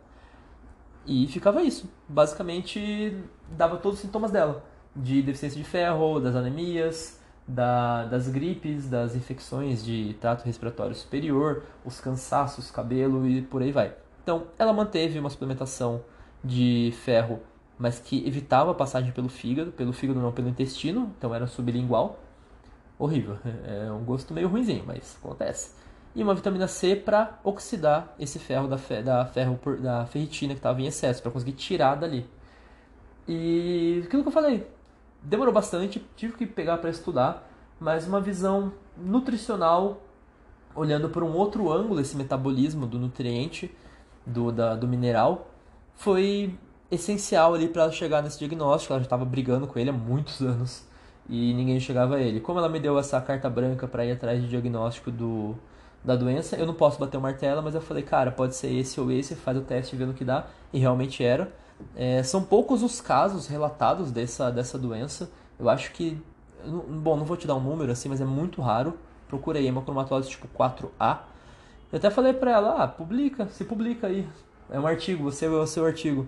E 1.07 1.27
ficava 1.27 1.63
isso. 1.63 1.91
Basicamente, 2.09 3.17
dava 3.51 3.77
todos 3.77 3.99
os 3.99 4.05
sintomas 4.05 4.31
dela: 4.31 4.65
de 4.95 5.23
deficiência 5.23 5.61
de 5.61 5.69
ferro, 5.69 6.21
das 6.21 6.35
anemias, 6.37 7.21
da, 7.47 8.05
das 8.05 8.29
gripes, 8.29 8.89
das 8.89 9.15
infecções 9.17 9.85
de 9.85 10.15
trato 10.21 10.45
respiratório 10.45 10.95
superior, 10.95 11.65
os 11.85 12.01
cansaços, 12.01 12.71
cabelo 12.71 13.27
e 13.27 13.43
por 13.43 13.63
aí 13.63 13.73
vai. 13.73 13.95
Então, 14.23 14.45
ela 14.59 14.73
manteve 14.73 15.19
uma 15.19 15.31
suplementação 15.31 16.03
de 16.45 16.93
ferro, 17.03 17.41
mas 17.79 17.99
que 17.99 18.27
evitava 18.27 18.71
a 18.71 18.75
passagem 18.75 19.11
pelo 19.13 19.29
fígado, 19.29 19.73
pelo 19.73 19.93
fígado 19.93 20.21
não 20.21 20.33
pelo 20.33 20.49
intestino, 20.49 21.13
então 21.19 21.35
era 21.35 21.47
sublingual. 21.47 22.21
Horrível, 22.99 23.37
é 23.67 23.91
um 23.91 24.05
gosto 24.05 24.33
meio 24.33 24.49
ruimzinho, 24.49 24.85
mas 24.87 25.19
acontece 25.21 25.82
e 26.15 26.23
uma 26.23 26.35
vitamina 26.35 26.69
C 26.69 26.95
para 26.95 27.39
oxidar 27.43 28.15
esse 28.19 28.39
ferro 28.39 28.69
da, 28.69 28.77
fe, 28.77 29.03
da, 29.03 29.25
ferro, 29.25 29.59
da 29.81 30.05
ferritina 30.07 30.53
que 30.53 30.59
estava 30.59 30.81
em 30.81 30.87
excesso, 30.87 31.23
para 31.23 31.31
conseguir 31.31 31.53
tirar 31.53 31.95
dali. 31.95 32.29
E 33.27 34.03
aquilo 34.05 34.23
que 34.23 34.29
eu 34.29 34.33
falei, 34.33 34.67
demorou 35.23 35.55
bastante, 35.55 36.05
tive 36.17 36.35
que 36.35 36.47
pegar 36.47 36.79
para 36.79 36.91
estudar, 36.91 37.49
mas 37.81 38.07
uma 38.07 38.21
visão 38.21 38.73
nutricional 38.97 40.03
olhando 40.75 41.09
por 41.09 41.23
um 41.23 41.33
outro 41.33 41.71
ângulo 41.73 42.01
esse 42.01 42.17
metabolismo 42.17 42.87
do 42.87 42.99
nutriente, 42.99 43.75
do, 44.25 44.51
da, 44.53 44.75
do 44.75 44.89
mineral, 44.89 45.49
foi 45.95 46.55
essencial 46.91 47.55
ali 47.55 47.69
para 47.69 47.91
chegar 47.91 48.23
nesse 48.23 48.39
diagnóstico. 48.39 48.93
Ela 48.93 49.01
já 49.01 49.07
estava 49.07 49.25
brigando 49.25 49.67
com 49.67 49.79
ele 49.79 49.91
há 49.91 49.93
muitos 49.93 50.41
anos 50.43 50.87
e 51.29 51.53
ninguém 51.55 51.79
chegava 51.81 52.17
a 52.17 52.21
ele. 52.21 52.41
Como 52.41 52.59
ela 52.59 52.69
me 52.69 52.81
deu 52.81 52.99
essa 52.99 53.21
carta 53.21 53.49
branca 53.49 53.87
para 53.87 54.05
ir 54.05 54.13
atrás 54.13 54.43
de 54.43 54.49
diagnóstico 54.49 55.11
do, 55.11 55.57
da 56.05 56.17
doença, 56.17 56.57
eu 56.57 56.67
não 56.67 56.75
posso 56.75 56.99
bater 56.99 57.17
o 57.17 57.21
martelo, 57.21 57.63
mas 57.63 57.75
eu 57.75 57.81
falei, 57.81 58.03
cara, 58.03 58.33
pode 58.33 58.57
ser 58.57 58.73
esse 58.73 59.01
ou 59.01 59.11
esse, 59.11 59.35
faz 59.37 59.57
o 59.57 59.61
teste 59.61 59.95
vê 59.95 60.05
no 60.05 60.15
que 60.15 60.25
dá. 60.25 60.47
E 60.73 60.79
realmente 60.79 61.23
era. 61.23 61.53
É, 61.95 62.23
são 62.23 62.43
poucos 62.43 62.83
os 62.83 63.01
casos 63.01 63.47
relatados 63.47 64.11
dessa, 64.11 64.51
dessa 64.51 64.79
doença. 64.79 65.31
Eu 65.59 65.69
acho 65.69 65.93
que. 65.93 66.21
Bom, 66.65 67.17
não 67.17 67.25
vou 67.25 67.37
te 67.37 67.47
dar 67.47 67.55
um 67.55 67.61
número 67.61 67.93
assim, 67.93 68.09
mas 68.09 68.21
é 68.21 68.25
muito 68.25 68.61
raro. 68.61 68.99
Procura 69.29 69.59
aí, 69.59 69.67
hemocromatose 69.67 70.29
tipo 70.29 70.49
4A. 70.49 71.19
Eu 71.91 71.99
até 71.99 72.11
falei 72.11 72.33
pra 72.33 72.53
ela, 72.53 72.83
ah, 72.83 72.89
publica, 72.89 73.47
se 73.49 73.65
publica 73.65 74.07
aí. 74.07 74.29
É 74.71 74.79
um 74.81 74.87
artigo, 74.87 75.25
você 75.25 75.47
é 75.47 75.49
o 75.49 75.67
seu 75.67 75.85
artigo. 75.85 76.27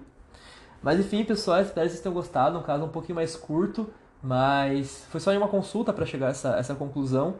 Mas 0.82 1.00
enfim, 1.00 1.24
pessoal, 1.24 1.60
espero 1.60 1.86
que 1.86 1.92
vocês 1.92 2.02
tenham 2.02 2.14
gostado. 2.14 2.58
Um 2.58 2.62
caso 2.62 2.84
um 2.84 2.88
pouquinho 2.88 3.16
mais 3.16 3.34
curto, 3.34 3.88
mas 4.22 5.06
foi 5.08 5.20
só 5.20 5.34
uma 5.36 5.48
consulta 5.48 5.92
para 5.92 6.04
chegar 6.04 6.26
a 6.26 6.30
essa, 6.30 6.56
essa 6.56 6.74
conclusão. 6.74 7.36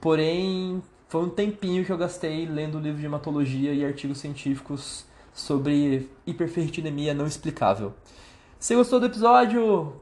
Porém, 0.00 0.82
foi 1.10 1.24
um 1.24 1.28
tempinho 1.28 1.84
que 1.84 1.90
eu 1.90 1.98
gastei 1.98 2.46
lendo 2.46 2.78
livro 2.78 3.00
de 3.00 3.04
hematologia 3.04 3.74
e 3.74 3.84
artigos 3.84 4.18
científicos 4.18 5.04
sobre 5.34 6.08
hiperferritinemia 6.24 7.12
não 7.12 7.26
explicável. 7.26 7.92
Se 8.60 8.76
gostou 8.76 9.00
do 9.00 9.06
episódio, 9.06 9.92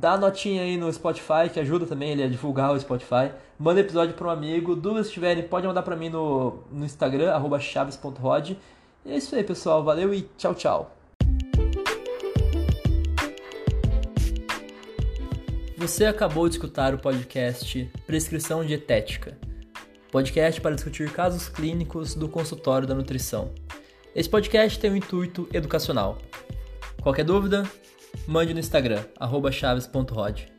dá 0.00 0.18
notinha 0.18 0.62
aí 0.62 0.76
no 0.76 0.92
Spotify, 0.92 1.48
que 1.52 1.60
ajuda 1.60 1.86
também 1.86 2.10
ele 2.10 2.24
a 2.24 2.28
divulgar 2.28 2.72
o 2.72 2.80
Spotify. 2.80 3.30
Manda 3.56 3.78
episódio 3.78 4.14
para 4.14 4.26
um 4.26 4.30
amigo. 4.30 4.74
Dúvidas 4.74 5.08
tiverem, 5.08 5.46
pode 5.46 5.68
mandar 5.68 5.82
para 5.82 5.94
mim 5.94 6.08
no, 6.08 6.64
no 6.72 6.84
Instagram, 6.84 7.32
chaves.rod. 7.60 8.56
E 9.04 9.12
é 9.12 9.16
isso 9.16 9.36
aí, 9.36 9.44
pessoal. 9.44 9.84
Valeu 9.84 10.12
e 10.12 10.22
tchau, 10.36 10.56
tchau. 10.56 10.96
Você 15.76 16.06
acabou 16.06 16.48
de 16.48 16.56
escutar 16.56 16.92
o 16.92 16.98
podcast 16.98 17.88
Prescrição 18.04 18.64
Dietética 18.64 19.49
podcast 20.10 20.60
para 20.60 20.74
discutir 20.74 21.12
casos 21.12 21.48
clínicos 21.48 22.14
do 22.14 22.28
consultório 22.28 22.86
da 22.86 22.94
nutrição. 22.94 23.52
Esse 24.14 24.28
podcast 24.28 24.78
tem 24.78 24.90
um 24.90 24.96
intuito 24.96 25.48
educacional. 25.52 26.18
Qualquer 27.00 27.24
dúvida, 27.24 27.62
mande 28.26 28.52
no 28.52 28.58
Instagram, 28.58 29.04
chaves.rod. 29.52 30.49